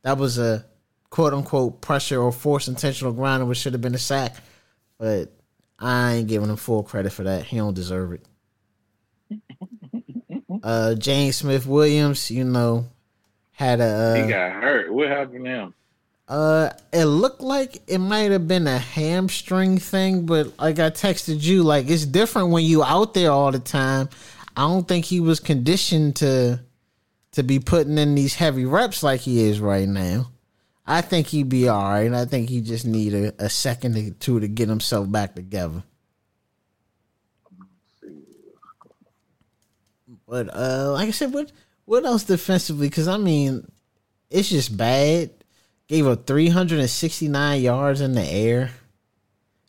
[0.00, 0.64] that was a
[1.10, 4.34] quote unquote pressure or force intentional grounding, which should have been a sack.
[4.96, 5.30] But
[5.78, 7.44] I ain't giving him full credit for that.
[7.44, 8.24] He don't deserve it.
[10.62, 12.86] Uh, James Smith Williams, you know,
[13.52, 13.84] had a.
[13.84, 14.92] Uh, he got hurt.
[14.92, 15.74] What happened to him?
[16.28, 21.42] Uh, it looked like it might have been a hamstring thing, but like I texted
[21.42, 24.08] you, like it's different when you out there all the time.
[24.56, 26.60] I don't think he was conditioned to
[27.32, 30.30] to be putting in these heavy reps like he is right now.
[30.86, 32.12] I think he'd be all right.
[32.12, 35.82] I think he just need a, a second or two to get himself back together.
[40.26, 41.52] But uh, like I said, what
[41.84, 42.88] what else defensively?
[42.88, 43.70] Because I mean,
[44.30, 45.30] it's just bad.
[45.88, 48.70] Gave up 369 yards in the air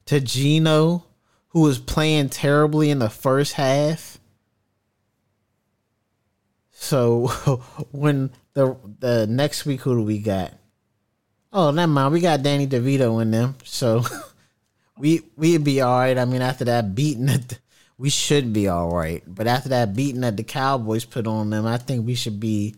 [0.05, 1.05] to Geno,
[1.49, 4.19] who was playing terribly in the first half.
[6.71, 7.27] So
[7.91, 10.53] when the the next week, who do we got?
[11.51, 12.13] Oh, never mind.
[12.13, 14.03] We got Danny DeVito in them, so
[14.97, 16.17] we we'd be all right.
[16.17, 17.59] I mean, after that beating, it,
[18.03, 19.23] we should be all right.
[19.25, 22.75] But after that beating that the Cowboys put on them, I think we should be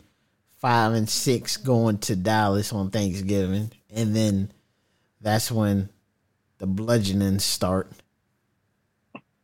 [0.60, 4.52] five and six going to Dallas on Thanksgiving, and then
[5.20, 5.90] that's when
[6.60, 7.92] the bludgeoning start.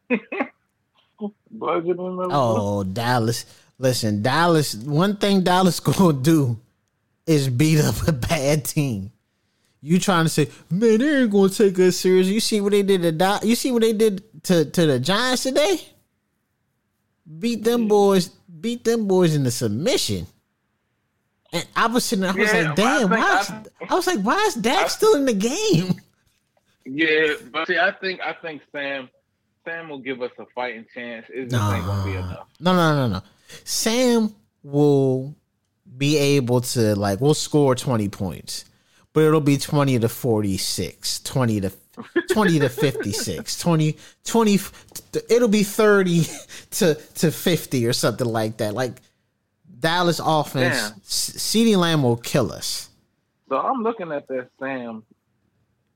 [1.50, 2.28] Bludgeoning.
[2.30, 3.48] Oh, Dallas!
[3.80, 4.76] Listen, Dallas.
[4.76, 6.60] One thing Dallas gonna do
[7.26, 9.12] is beat up a bad team.
[9.82, 12.28] You trying to say, man, they ain't gonna take us serious.
[12.28, 15.00] You see what they did to Do- you see what they did to, to the
[15.00, 15.80] Giants today?
[17.40, 20.28] Beat them boys, beat them boys in the submission.
[21.54, 23.52] And I was sitting there, I was Yeah, like, I damn, why I- is,
[23.90, 25.96] I was like, why is Dak still in the game?
[26.86, 29.10] Yeah, but see, I think I think Sam
[29.66, 31.26] Sam will give us a fighting chance.
[31.30, 32.48] It just ain't gonna be enough.
[32.60, 33.22] No, no, no, no.
[33.64, 35.36] Sam will
[35.98, 38.66] be able to like we'll score 20 points.
[39.14, 41.72] But it'll be 20 to 46, 20 to
[42.30, 44.60] 20 to 56, 20 20
[45.30, 46.24] it'll be 30
[46.72, 48.74] to to 50 or something like that.
[48.74, 48.94] Like
[49.82, 50.94] Dallas offense.
[51.04, 52.90] CeeDee Lamb will kill us.
[53.50, 55.04] So I'm looking at that Sam,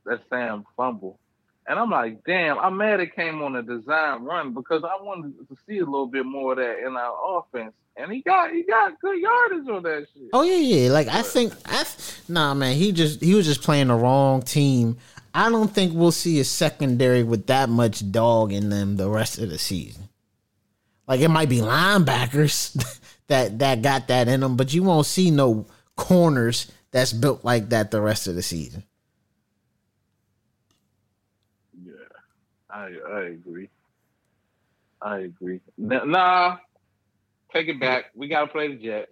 [0.05, 1.19] that Sam fumble,
[1.67, 5.47] and I'm like, damn, I'm mad it came on a design run because I wanted
[5.47, 8.63] to see a little bit more of that in our offense, and he got he
[8.63, 10.29] got good yardage on that shit.
[10.33, 10.91] Oh yeah, yeah.
[10.91, 11.85] Like I think I
[12.27, 14.97] nah man, he just he was just playing the wrong team.
[15.33, 19.37] I don't think we'll see a secondary with that much dog in them the rest
[19.37, 20.09] of the season.
[21.07, 22.73] Like it might be linebackers
[23.27, 27.69] that that got that in them, but you won't see no corners that's built like
[27.69, 28.83] that the rest of the season.
[31.85, 31.93] Yeah,
[32.69, 33.69] I I agree.
[35.01, 35.59] I agree.
[35.77, 36.57] Nah,
[37.55, 38.05] take it back.
[38.15, 39.11] We gotta play the Jets.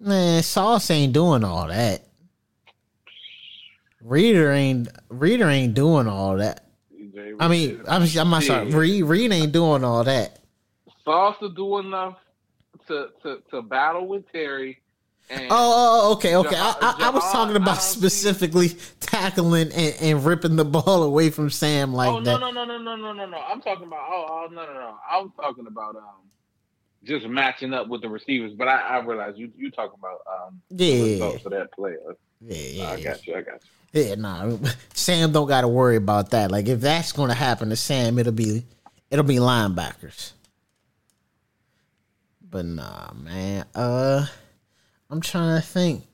[0.00, 2.02] Man, Sauce ain't doing all that.
[4.02, 6.64] Reader ain't Reader ain't doing all that.
[7.40, 8.70] I mean, I'm I'm not sorry.
[8.70, 10.38] Reed Reed ain't doing all that.
[11.04, 12.16] Sauce to do enough
[12.86, 14.78] to to to battle with Terry.
[15.30, 16.56] And oh, oh, oh okay, okay.
[16.56, 18.78] Ja- I, I, I, was talking about specifically see...
[19.00, 22.40] tackling and, and, ripping the ball away from Sam like oh, that.
[22.40, 23.36] No, no, no, no, no, no, no.
[23.36, 24.00] I'm talking about.
[24.08, 24.98] Oh, oh, no, no, no.
[25.08, 26.28] I was talking about um,
[27.04, 28.52] just matching up with the receivers.
[28.54, 31.98] But I, I realize you you talking about um, yeah, results of that player.
[32.08, 33.34] Uh, yeah, yeah, I got you.
[33.34, 33.60] I got
[33.92, 34.02] you.
[34.02, 34.56] Yeah, nah.
[34.94, 36.50] Sam don't got to worry about that.
[36.50, 38.64] Like if that's going to happen to Sam, it'll be
[39.10, 40.32] it'll be linebackers.
[42.50, 43.66] But nah, man.
[43.74, 44.26] Uh.
[45.10, 46.04] I'm trying to think.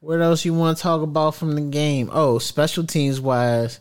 [0.00, 2.08] What else you want to talk about from the game?
[2.12, 3.80] Oh, special teams wise,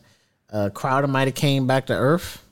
[0.51, 2.43] uh, Crowder might have came back to earth.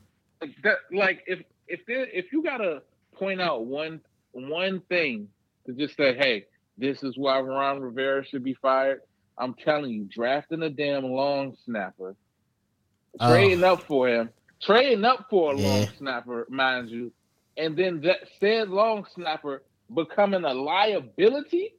[0.41, 2.81] Like, that, like if if there, if you gotta
[3.13, 3.99] point out one
[4.31, 5.27] one thing
[5.65, 6.45] to just say, hey,
[6.77, 9.01] this is why Ron Rivera should be fired.
[9.37, 12.15] I'm telling you, drafting a damn long snapper,
[13.19, 13.27] Oh.
[13.33, 14.29] trading up for him,
[14.61, 15.67] trading up for a Yeah.
[15.67, 17.11] long snapper, mind you,
[17.57, 21.73] and then that said long snapper becoming a liability.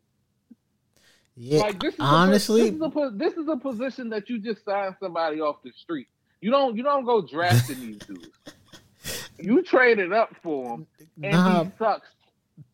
[1.41, 4.41] Yeah, Like this is honestly, a, this is a this is a position that you
[4.41, 6.09] just sign somebody off the street.
[6.41, 8.29] You don't you don't go drafting these dudes.
[9.39, 10.87] You traded up for him,
[11.23, 11.65] and Nah.
[11.65, 12.09] he sucks.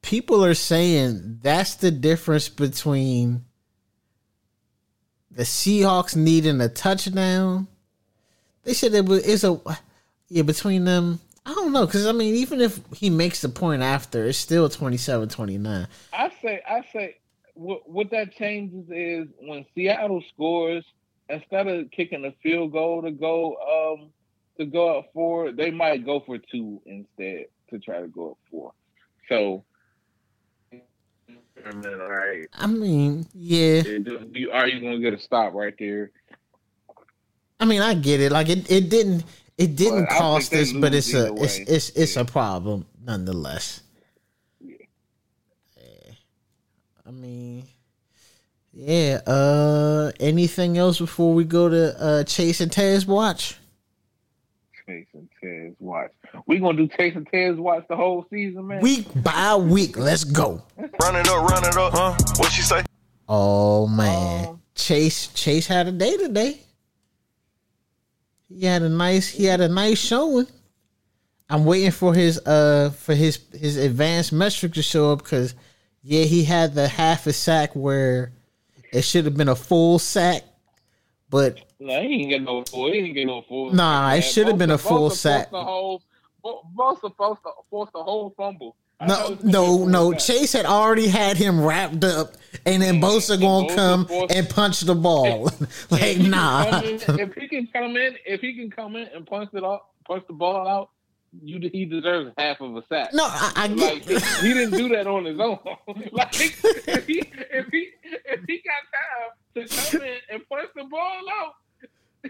[0.01, 3.45] people are saying that's the difference between
[5.31, 7.69] the Seahawks needing a touchdown.
[8.63, 9.61] They said it was it's a
[10.29, 11.21] yeah between them.
[11.45, 14.71] I don't know because I mean even if he makes the point after, it's still
[14.71, 15.87] 27-29.
[16.15, 17.17] I say, I say,
[17.55, 20.85] what what that changes is when Seattle scores,
[21.29, 24.11] instead of kicking a field goal to go um
[24.59, 28.39] to go up four, they might go for two instead to try to go up
[28.51, 28.73] four.
[29.29, 29.65] So,
[31.67, 32.47] all right.
[32.53, 33.83] I mean, yeah.
[34.53, 36.11] Are you going to get a stop right there?
[37.59, 38.33] I mean, I get it.
[38.33, 39.25] Like it, it didn't,
[39.57, 42.23] it didn't well, cost us, but it's a, it's, it's, it's yeah.
[42.23, 43.83] a problem nonetheless.
[44.61, 44.77] Yeah.
[45.77, 46.13] yeah.
[47.07, 47.65] I mean,
[48.73, 49.21] yeah.
[49.27, 53.59] Uh, anything else before we go to uh Chase and Tez watch?
[54.87, 56.13] Chase and Tez watch.
[56.47, 58.81] We gonna do Chase and Tez watch the whole season, man.
[58.81, 59.97] Week by week.
[59.97, 60.63] Let's go.
[60.79, 62.17] run it up, run it up, huh?
[62.37, 62.85] What she say?
[63.29, 66.61] Oh man, um, Chase Chase had a day today.
[68.49, 70.47] He had a nice he had a nice showing.
[71.49, 75.55] I'm waiting for his uh for his his advanced metric to show up because
[76.05, 78.33] yeah he had the half a sack where
[78.93, 80.43] it should have been a full sack,
[81.29, 82.93] but no, he ain't get no full.
[82.93, 83.73] He ain't get no full.
[83.73, 85.51] Nah, it should have been a full sack.
[85.51, 86.01] The whole,
[86.43, 88.77] both supposed to force the whole fumble.
[89.07, 90.13] No, no, no.
[90.13, 92.35] Chase had already had him wrapped up,
[92.65, 93.05] and then mm-hmm.
[93.05, 95.45] Bosa gonna come and punch the ball.
[95.91, 96.81] like, if nah.
[96.81, 99.83] In, if he can come in, if he can come in and punch it off,
[100.07, 100.91] punch the ball out,
[101.43, 103.13] you he deserves half of a sack.
[103.13, 105.59] No, I, I like he didn't do that on his own.
[106.13, 107.91] like if he if he
[108.25, 111.55] if he got time to come in and punch the ball out,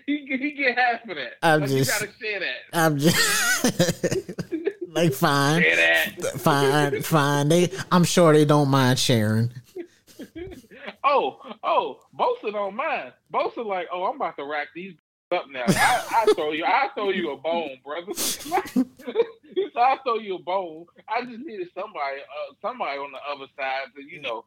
[0.07, 1.35] he he get half of that.
[1.43, 2.57] I'm like, just you gotta share that.
[2.73, 5.65] I'm just like fine,
[6.39, 7.49] fine, fine.
[7.49, 9.53] They, I'm sure they don't mind sharing.
[11.05, 13.13] oh, oh, Bosa don't mind.
[13.33, 14.95] Bosa like, oh, I'm about to rack these
[15.35, 15.65] up now.
[15.67, 18.15] I, I throw you, I throw you a bone, brother.
[18.15, 18.51] so
[19.77, 20.87] I throw you a bone.
[21.09, 24.45] I just needed somebody, uh, somebody on the other side to, you know.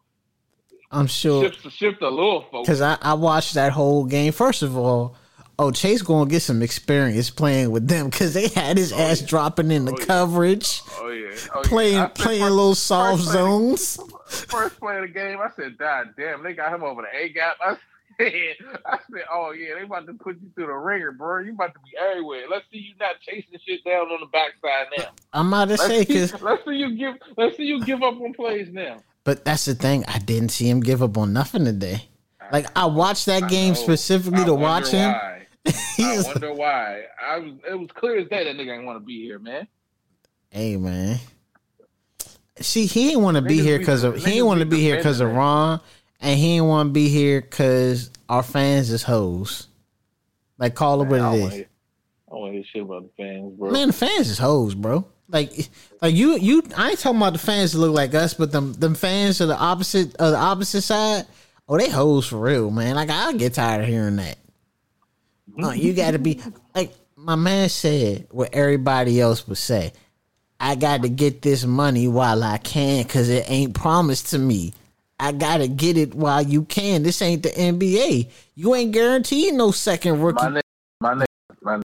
[0.91, 2.67] I'm sure shift, shift a little folks.
[2.67, 4.31] because I, I watched that whole game.
[4.31, 5.15] First of all,
[5.59, 9.21] oh Chase gonna get some experience playing with them because they had his oh, ass
[9.21, 9.27] yeah.
[9.27, 10.81] dropping in the oh, coverage.
[10.87, 10.97] Yeah.
[11.01, 12.07] Oh yeah, oh, playing yeah.
[12.07, 13.99] playing first, little soft zones.
[14.27, 17.29] first play of the game, I said, "God damn, they got him over the A
[17.29, 17.77] gap." I
[18.85, 21.39] "I said, oh yeah, they about to put you through the ringer, bro.
[21.39, 22.43] You about to be everywhere.
[22.49, 25.85] Let's see you not chasing shit down on the backside now." I'm about to let's
[25.85, 29.01] say let's see you give let's see you give up on plays now.
[29.23, 30.05] But that's the thing.
[30.07, 32.09] I didn't see him give up on nothing today.
[32.51, 35.11] Like I watched that game specifically to watch him.
[35.11, 35.47] Why.
[35.99, 37.03] I wonder why.
[37.21, 37.53] I was.
[37.69, 39.67] It was clear as day that nigga ain't want to be here, man.
[40.49, 41.19] Hey, man.
[42.59, 44.95] See, he ain't want to be here because of he ain't want to be here
[44.95, 45.79] because of Ron,
[46.19, 49.67] and he ain't want to be here because our fans is hoes.
[50.57, 51.65] Like, call it what it is.
[52.29, 53.71] I want to hear shit about the fans, bro.
[53.71, 55.05] Man, the fans is hoes, bro.
[55.29, 55.51] Like,
[56.01, 56.63] like you, you.
[56.75, 59.45] I ain't talking about the fans that look like us, but them, them fans are
[59.45, 61.25] the opposite, of the opposite side.
[61.69, 62.95] Oh, they hoes for real, man.
[62.95, 64.37] Like, I get tired of hearing that.
[65.59, 66.39] Oh, you got to be
[66.75, 68.27] like my man said.
[68.29, 69.91] What everybody else would say.
[70.59, 74.73] I got to get this money while I can because it ain't promised to me.
[75.19, 77.03] I gotta get it while you can.
[77.03, 78.29] This ain't the NBA.
[78.55, 80.43] You ain't guaranteed no second rookie.
[80.43, 80.61] My name,
[80.99, 81.25] my name,
[81.61, 81.83] my name.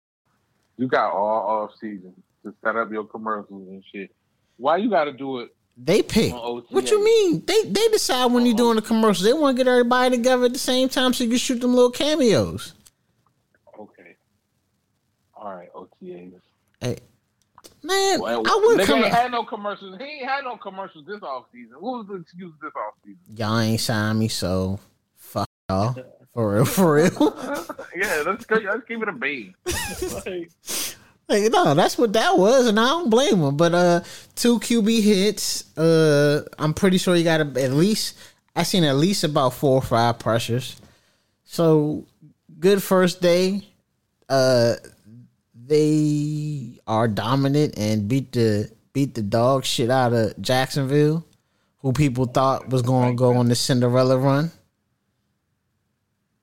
[0.78, 2.14] You got all off season
[2.44, 4.10] to set up your commercials and shit.
[4.56, 5.54] Why you got to do it?
[5.76, 6.32] They pick.
[6.34, 7.44] What you mean?
[7.44, 8.64] They they decide when you're uh-huh.
[8.64, 9.24] doing the commercials.
[9.24, 11.74] They want to get everybody together at the same time so you can shoot them
[11.74, 12.74] little cameos.
[13.78, 14.16] Okay.
[15.36, 16.40] All right, OTAs.
[16.80, 16.98] Hey,
[17.82, 19.04] man, well, I wouldn't come.
[19.04, 19.96] Ain't had no commercials.
[19.98, 21.76] He ain't had no commercials this off season.
[21.80, 23.18] What was the excuse this off season?
[23.36, 24.78] Y'all ain't signed me, so
[25.16, 25.96] fuck y'all.
[26.34, 27.10] For real, for real.
[27.96, 29.54] yeah, let's let's keep it a B.
[29.66, 30.50] like,
[31.28, 33.56] like, no, that's what that was, and I don't blame him.
[33.56, 34.00] But uh,
[34.36, 35.76] two QB hits.
[35.76, 38.16] Uh, I'm pretty sure you got at least.
[38.54, 40.76] I seen at least about four or five pressures.
[41.44, 42.04] So
[42.60, 43.66] good first day.
[44.28, 44.74] Uh,
[45.68, 51.24] they are dominant and beat the beat the dog shit out of Jacksonville,
[51.78, 54.50] who people thought was going to go on the Cinderella run.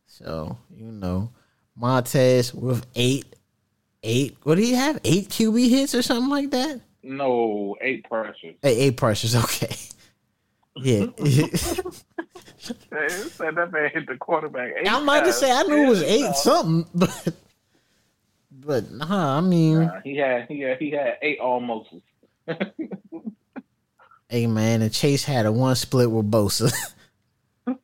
[0.05, 1.32] So you know,
[1.76, 3.36] Montez with eight,
[4.03, 4.38] eight.
[4.43, 4.99] What do he have?
[5.03, 6.82] Eight QB hits or something like that?
[7.03, 8.55] No, eight pressures.
[8.61, 9.36] Hey, eight pressures.
[9.43, 9.76] Okay.
[10.78, 11.05] Yeah.
[12.65, 14.73] said that man hit the quarterback.
[14.88, 17.34] I might have say I knew it was eight something, but
[18.66, 21.93] but nah, I mean, nah, he had he had he had eight almost.
[24.30, 26.74] hey man, and Chase had a one split with Bosa.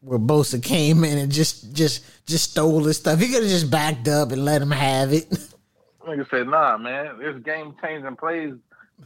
[0.00, 3.20] Where Bosa came in and just just just stole his stuff.
[3.20, 5.30] He could have just backed up and let him have it.
[6.06, 8.54] Nigga said, "Nah, man, there's game changing plays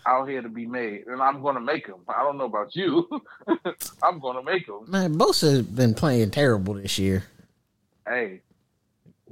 [0.06, 2.00] out here to be made, and I'm going to make them.
[2.08, 3.08] I don't know about you.
[4.02, 4.84] I'm going to make them.
[4.88, 7.24] Man, Bosa's been playing terrible this year.
[8.06, 8.40] Hey,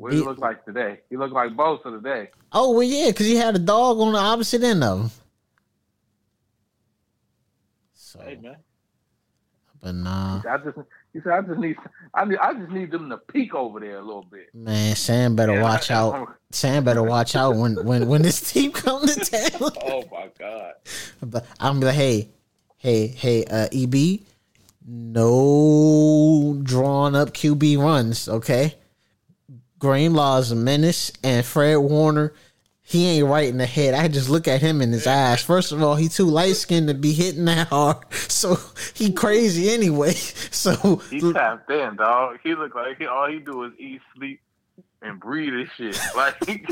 [0.01, 1.01] what do he look like today?
[1.11, 2.31] He look like both Bosa today.
[2.53, 5.11] Oh well, yeah, because he had a dog on the opposite end of him.
[7.93, 8.57] So, hey man.
[9.83, 10.41] But nah.
[10.49, 10.79] I just
[11.13, 11.77] he said I just need
[12.15, 14.55] I need I just need them to peek over there a little bit.
[14.55, 16.35] Man, Sam better yeah, watch I, out.
[16.51, 19.71] Sam better watch out when when when this team comes to town.
[19.85, 20.73] oh my god.
[21.23, 22.31] But I'm like, hey,
[22.79, 24.21] hey, hey, uh EB,
[24.87, 28.77] no drawn up QB runs, okay?
[29.81, 32.33] Greenlaw is a menace and Fred Warner
[32.91, 33.95] he ain't right in the head.
[33.95, 35.41] I just look at him in his eyes.
[35.41, 38.59] First of all, he too light skinned to be hitting that hard, so
[38.95, 40.15] he crazy anyway.
[40.53, 42.39] So he tapped in, dog.
[42.43, 44.41] He look like he, all he do is eat, sleep,
[45.01, 45.99] and breathe and shit.
[46.17, 46.63] Like, he,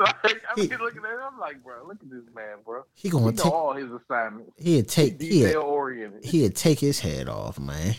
[0.00, 2.84] like I mean, he, looking at him, I'm like, bro, look at this man, bro.
[2.94, 4.52] He gonna he take all his assignments.
[4.56, 6.24] He'd take detail oriented.
[6.24, 7.94] He'd take his head off, man.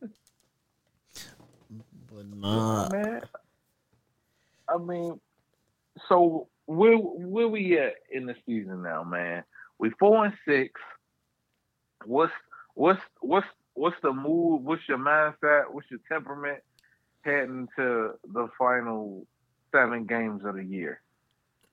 [0.00, 3.22] but nah, man.
[4.68, 5.20] I mean,
[6.08, 9.44] so where where we at in the season now, man?
[9.78, 10.80] We four and six.
[12.04, 12.32] What's
[12.74, 14.62] what's what's what's the move?
[14.62, 15.70] What's your mindset?
[15.70, 16.60] What's your temperament
[17.22, 19.26] heading to the final
[19.72, 21.00] seven games of the year?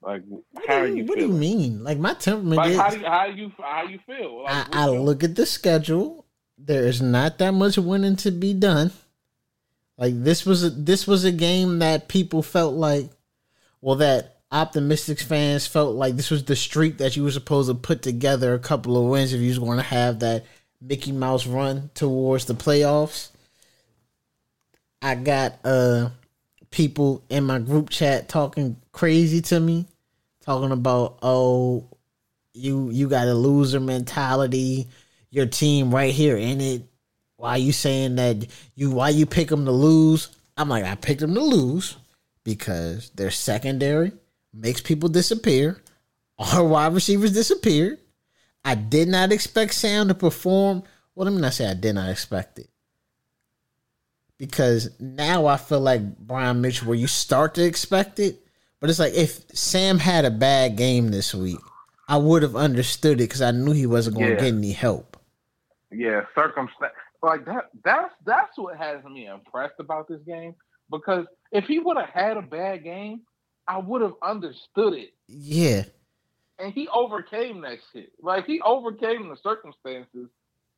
[0.02, 1.06] Like, what how do you?
[1.06, 1.84] what do you mean?
[1.84, 2.58] Like my temperament?
[2.58, 4.44] Like, is, how do you how you how you feel?
[4.44, 6.26] Like, I, I look at the schedule.
[6.58, 8.92] There is not that much winning to be done.
[10.02, 13.12] Like this was a, this was a game that people felt like
[13.82, 17.76] well, that optimistic fans felt like this was the streak that you were supposed to
[17.76, 20.44] put together a couple of wins if you was going to have that
[20.82, 23.30] Mickey Mouse run towards the playoffs.
[25.04, 26.10] I got uh
[26.72, 29.86] people in my group chat talking crazy to me,
[30.44, 31.86] talking about oh
[32.56, 34.88] you you got a loser mentality,
[35.30, 36.91] your team right here in it.
[37.42, 40.30] Why you saying that you why you pick them to lose?
[40.58, 41.98] I'm like I picked them to lose
[42.44, 44.12] because their secondary
[44.54, 45.82] makes people disappear.
[46.38, 47.98] Our wide receivers disappeared.
[48.64, 50.84] I did not expect Sam to perform.
[51.16, 52.70] Well, let me not say I did not expect it.
[54.38, 58.38] Because now I feel like Brian Mitchell, where you start to expect it,
[58.80, 61.58] but it's like if Sam had a bad game this week,
[62.08, 64.42] I would have understood it because I knew he wasn't going to yeah.
[64.42, 65.18] get any help.
[65.90, 67.70] Yeah, circumstance like that.
[67.84, 70.56] That's that's what has me impressed about this game
[70.90, 73.22] because if he would have had a bad game,
[73.68, 75.14] I would have understood it.
[75.28, 75.84] Yeah.
[76.60, 78.12] And he overcame that shit.
[78.22, 80.30] Like he overcame the circumstances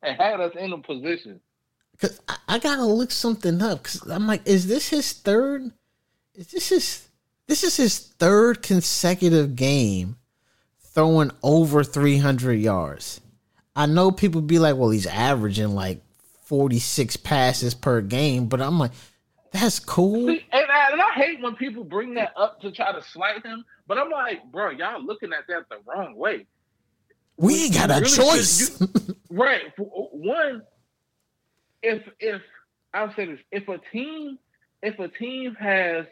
[0.02, 1.40] and had us in a position.
[2.00, 3.82] Cause I, I gotta look something up.
[3.84, 5.72] Cause I'm like, is this his third?
[6.34, 7.08] Is this his?
[7.46, 10.16] This is his third consecutive game
[10.80, 13.20] throwing over 300 yards.
[13.76, 16.00] I know people be like, well, he's averaging like
[16.44, 18.92] 46 passes per game, but I'm like,
[19.50, 20.26] that's cool.
[20.26, 23.44] See, and, I, and I hate when people bring that up to try to slight
[23.44, 26.46] him, but I'm like, bro, y'all looking at that the wrong way.
[27.36, 28.80] We ain't got a really choice.
[28.80, 28.88] You,
[29.30, 29.62] right.
[29.78, 30.62] One,
[31.82, 32.42] if if
[32.92, 34.38] I'll say this, if a team
[34.82, 36.06] if a team has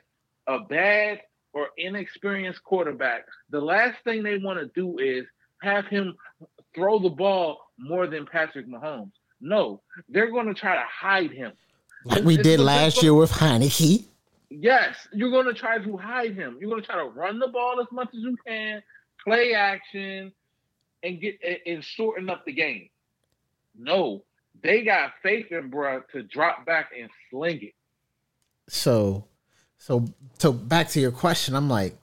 [0.47, 1.21] a bad
[1.53, 5.27] or inexperienced quarterback, the last thing they want to do is
[5.63, 6.15] have him
[6.75, 9.13] throw the ball more than Patrick Mahomes.
[9.43, 11.53] No, they're going to try to hide him.
[12.05, 14.05] Like we did last year with Heinicke.
[14.49, 16.59] Yes, you're going to try to hide him.
[16.61, 18.83] You're going to try to run the ball as much as you can,
[19.25, 20.33] play action,
[21.03, 22.89] and get and shorten up the game.
[23.77, 24.23] No,
[24.63, 27.75] they got faith in bruh to drop back and sling it.
[28.69, 29.25] So,
[29.79, 30.07] so,
[30.39, 31.57] so back to your question.
[31.57, 31.97] I'm like,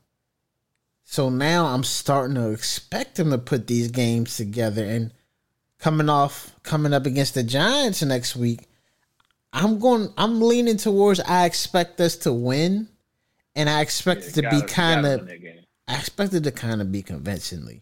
[1.06, 5.14] so now I'm starting to expect them to put these games together and
[5.80, 8.68] coming off coming up against the Giants next week.
[9.52, 10.14] I'm going.
[10.18, 11.20] I'm leaning towards.
[11.22, 12.88] I expect us to win,
[13.56, 15.30] and I expect it to gotta, be kind of.
[15.88, 17.82] I expect it to kind of be convincingly,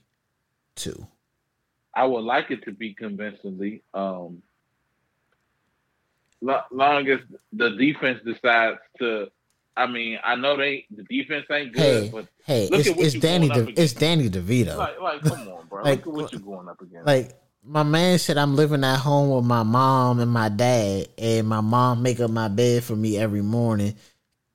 [0.76, 1.08] too.
[1.94, 3.82] I would like it to be convincingly.
[3.94, 4.42] Um,
[6.42, 7.20] long as
[7.52, 9.30] the defense decides to.
[9.76, 13.50] I mean, I know they the defense ain't good, hey, but hey, it's, it's Danny.
[13.50, 14.76] De, it's Danny DeVito.
[14.76, 15.84] Like, like, come on, bro.
[15.84, 17.06] like, Look at what you're going up against.
[17.06, 17.36] Like
[17.68, 21.62] my man said I'm living at home with my mom and my dad, and my
[21.62, 23.96] mom make up my bed for me every morning.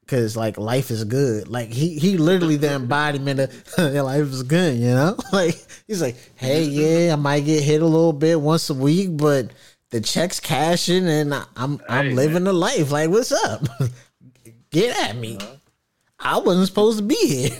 [0.08, 1.48] Cause like life is good.
[1.48, 5.16] Like he he literally the embodiment of life is good, you know?
[5.32, 5.54] Like
[5.86, 9.52] he's like, hey, yeah, I might get hit a little bit once a week, but
[9.90, 12.44] the check's cashing and I'm I'm hey, living man.
[12.44, 12.90] the life.
[12.90, 13.62] Like, what's up?
[14.70, 15.36] get at me.
[15.36, 15.56] Uh-huh.
[16.18, 17.58] I wasn't supposed to be here.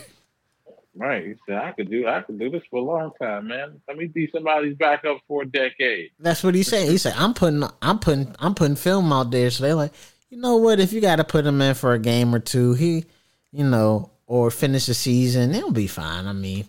[0.94, 1.26] Right.
[1.26, 3.80] He said, I could do I could do this for a long time, man.
[3.88, 6.10] Let me be somebody's backup for a decade.
[6.18, 6.88] That's what he said.
[6.88, 9.50] He said, I'm putting I'm putting I'm putting film out there.
[9.50, 9.92] So they're like,
[10.28, 13.06] you know what, if you gotta put him in for a game or two, he
[13.52, 16.26] you know, or finish the season, it'll be fine.
[16.26, 16.66] I mean,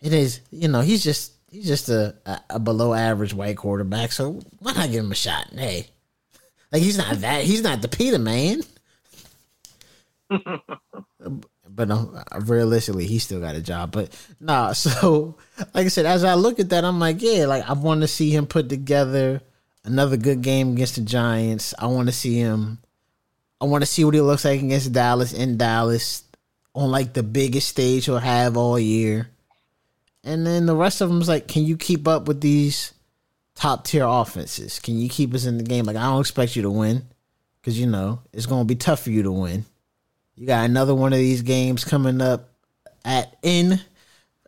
[0.00, 4.12] it is you know, he's just he's just a, a, a below average white quarterback,
[4.12, 5.48] so why not give him a shot?
[5.54, 5.88] Hey.
[6.70, 8.62] Like he's not that he's not the Peterman.
[11.24, 11.30] Uh,
[11.74, 13.92] but no, realistically, he still got a job.
[13.92, 15.36] But nah, so
[15.74, 18.08] like I said, as I look at that, I'm like, yeah, like I want to
[18.08, 19.42] see him put together
[19.84, 21.74] another good game against the Giants.
[21.78, 22.78] I want to see him.
[23.60, 26.24] I want to see what he looks like against Dallas in Dallas
[26.74, 29.28] on like the biggest stage he'll have all year.
[30.24, 32.92] And then the rest of them is like, can you keep up with these
[33.54, 34.78] top tier offenses?
[34.78, 35.84] Can you keep us in the game?
[35.84, 37.04] Like, I don't expect you to win
[37.60, 39.66] because you know it's going to be tough for you to win.
[40.36, 42.50] You got another one of these games coming up
[43.04, 43.80] at in.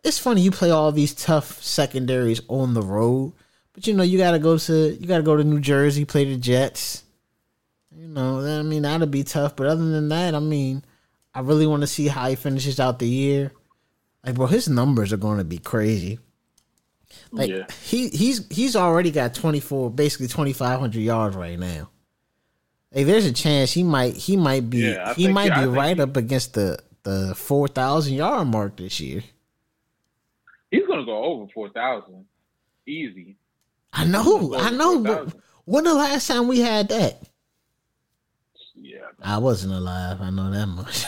[0.03, 3.33] It's funny you play all these tough secondaries on the road,
[3.73, 6.05] but you know you got to go to you got to go to New Jersey,
[6.05, 7.03] play the Jets.
[7.95, 9.55] You know, I mean that'll be tough.
[9.55, 10.83] But other than that, I mean,
[11.33, 13.51] I really want to see how he finishes out the year.
[14.25, 16.19] Like, bro, his numbers are going to be crazy.
[17.31, 17.65] Like Yeah.
[17.83, 21.89] he he's he's already got twenty four, basically twenty five hundred yards right now.
[22.97, 25.67] Hey, there's a chance he might he might be Yeah, he think- might yeah, be
[25.67, 29.21] right he- up against the the four thousand yard mark this year.
[30.71, 32.25] He's gonna go over four thousand.
[32.87, 33.35] Easy.
[33.93, 35.03] I know, I know.
[35.03, 35.41] 4,000.
[35.65, 37.21] When the last time we had that?
[38.73, 39.05] Yeah.
[39.21, 40.19] I wasn't alive.
[40.19, 41.05] I know that much.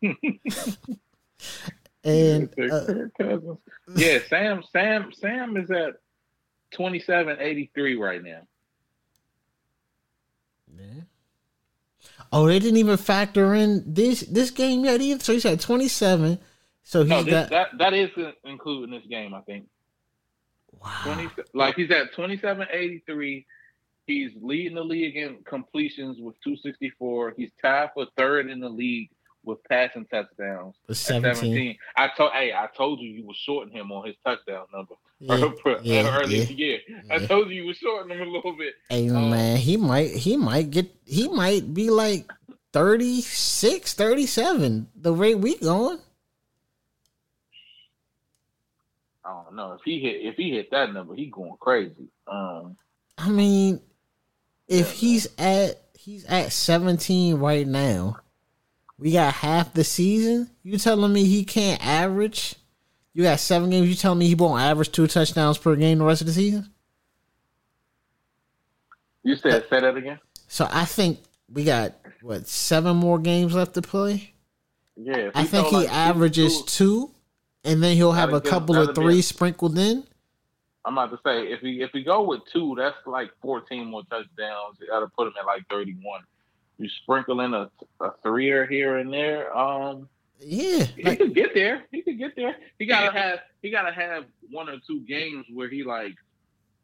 [2.04, 3.54] and uh,
[3.96, 5.94] yeah, Sam, Sam, Sam is at
[6.70, 8.42] twenty seven eighty three right now.
[10.78, 11.02] Yeah.
[12.32, 15.22] oh, they didn't even factor in this this game yet either.
[15.22, 16.38] So he's at twenty seven.
[16.82, 18.10] So he's No, this, got that that is
[18.44, 19.34] including this game.
[19.34, 19.66] I think
[20.72, 21.00] wow.
[21.02, 23.46] twenty like he's at twenty seven eighty three.
[24.06, 27.34] He's leading the league in completions with two sixty four.
[27.36, 29.10] He's tied for third in the league
[29.44, 30.76] with passing touchdowns.
[30.86, 31.34] with 17.
[31.34, 31.78] 17.
[31.96, 35.52] I told hey, I told you you were shorting him on his touchdown number Yeah,
[35.82, 36.44] yeah, earlier yeah.
[36.44, 36.78] the year.
[37.10, 38.74] I told you you were shorting him a little bit.
[38.88, 42.30] Hey Um, man, he might he might get he might be like
[42.72, 45.98] 36, 37 the rate we going.
[49.24, 52.08] I don't know if he hit if he hit that number, he going crazy.
[52.26, 52.76] Um,
[53.18, 53.80] I mean,
[54.68, 58.18] if Yeah, he's at he's at 17 right now,
[58.98, 60.50] we got half the season.
[60.62, 62.54] You telling me he can't average?
[63.14, 63.88] You got seven games.
[63.88, 66.70] You telling me he won't average two touchdowns per game the rest of the season?
[69.24, 70.18] you said say that again.
[70.46, 71.18] So I think
[71.52, 74.32] we got what seven more games left to play.
[74.96, 76.66] Yeah, I think he like averages two-
[77.06, 77.10] two,
[77.64, 80.04] and then he'll have a couple of three sprinkled in.
[80.84, 84.02] I'm about to say if he if we go with two, that's like 14 more
[84.04, 84.78] touchdowns.
[84.80, 86.22] You got to put him at like 31.
[86.78, 87.68] You sprinkle in a
[88.00, 89.54] a three or here and there.
[89.56, 90.08] Um,
[90.40, 91.84] Yeah, he like, could get there.
[91.90, 92.56] He could get there.
[92.78, 96.14] He gotta have he gotta have one or two games where he like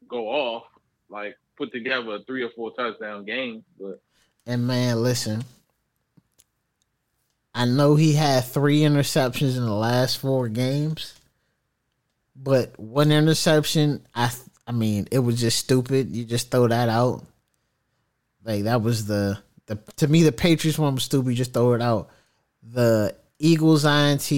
[0.09, 0.63] go off,
[1.09, 3.63] like put together a three or four touchdown game.
[3.79, 4.01] But
[4.45, 5.43] and man, listen.
[7.53, 11.17] I know he had three interceptions in the last four games,
[12.35, 14.29] but one interception, I
[14.67, 16.13] I mean, it was just stupid.
[16.13, 17.23] You just throw that out.
[18.43, 21.29] Like that was the the to me the Patriots one was stupid.
[21.29, 22.09] You just throw it out.
[22.61, 24.31] The Eagles INT.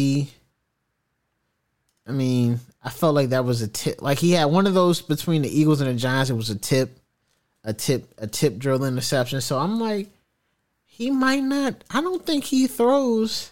[2.08, 4.02] I mean, I felt like that was a tip.
[4.02, 6.30] Like he had one of those between the Eagles and the Giants.
[6.30, 6.98] It was a tip,
[7.64, 9.42] a tip, a tip drill interception.
[9.42, 10.10] So I'm like,
[10.86, 11.84] he might not.
[11.92, 13.52] I don't think he throws.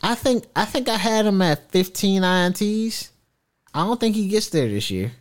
[0.00, 3.10] I think I think I had him at 15 ints.
[3.74, 5.12] I don't think he gets there this year.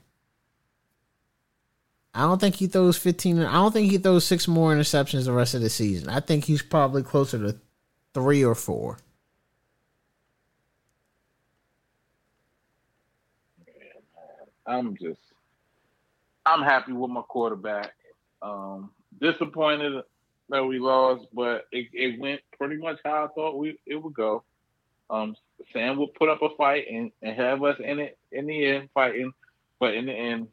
[2.14, 3.40] I don't think he throws 15.
[3.40, 6.10] I don't think he throws six more interceptions the rest of the season.
[6.10, 7.58] I think he's probably closer to
[8.14, 8.98] three or four.
[14.68, 15.20] I'm just
[16.46, 17.94] I'm happy with my quarterback.
[18.42, 20.04] Um, disappointed
[20.50, 24.14] that we lost, but it, it went pretty much how I thought we it would
[24.14, 24.44] go.
[25.10, 25.36] Um,
[25.72, 28.90] Sam would put up a fight and, and have us in it in the end
[28.94, 29.32] fighting,
[29.80, 30.48] but in the end,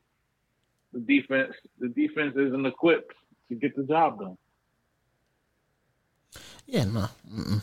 [0.92, 3.14] the defense the defense isn't equipped
[3.48, 4.38] to get the job done.
[6.66, 7.08] Yeah, no.
[7.32, 7.62] Mm-mm.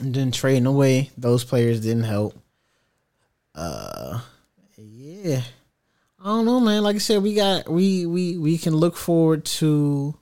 [0.00, 2.34] And then trading away those players didn't help.
[3.54, 4.20] Uh,
[4.84, 5.42] yeah.
[6.20, 6.82] I don't know, man.
[6.82, 10.16] Like I said, we got we we we can look forward to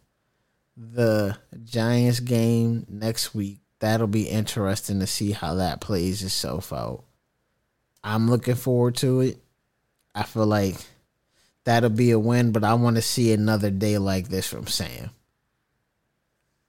[0.76, 3.58] the Giants game next week.
[3.80, 7.04] That'll be interesting to see how that plays itself out.
[8.02, 9.38] I'm looking forward to it.
[10.14, 10.76] I feel like
[11.64, 15.10] that'll be a win, but I want to see another day like this from Sam.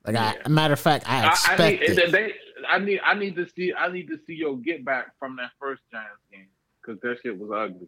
[0.06, 0.34] Like, yeah.
[0.46, 2.12] I, matter of fact, I expect I, I need, it.
[2.12, 2.34] They,
[2.68, 5.52] I need, I need to see, I need to see your get back from that
[5.60, 6.48] first Giants game
[6.82, 7.88] because that shit was ugly.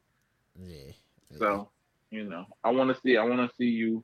[0.61, 0.91] Yeah.
[1.31, 1.37] yeah.
[1.37, 1.69] So,
[2.11, 4.03] you know, I want to see, I want to see you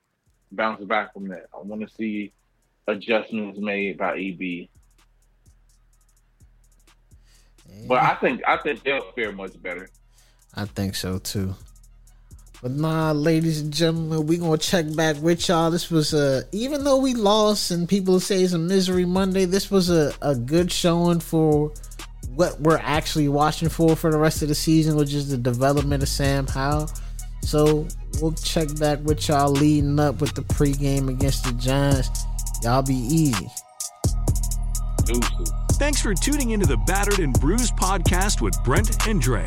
[0.52, 1.46] bounce back from that.
[1.54, 2.34] I want to see
[2.88, 4.68] adjustments made by EB.
[7.88, 9.90] But I think I think they'll fare much better.
[10.54, 11.56] I think so too.
[12.62, 15.72] But nah, ladies and gentlemen, we gonna check back with y'all.
[15.72, 19.72] This was a even though we lost and people say it's a misery Monday, this
[19.72, 21.72] was a, a good showing for
[22.36, 26.04] what we're actually watching for for the rest of the season, which is the development
[26.04, 26.90] of Sam Howell.
[27.42, 27.88] So
[28.22, 32.26] we'll check back with y'all leading up with the pregame against the Giants.
[32.64, 33.50] Y'all be easy.
[35.74, 39.46] Thanks for tuning into the Battered and Bruised podcast with Brent and Dre.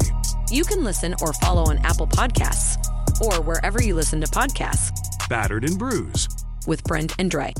[0.51, 2.79] You can listen or follow on Apple Podcasts
[3.21, 4.91] or wherever you listen to podcasts.
[5.29, 7.53] Battered and Bruised with Brent and Dre.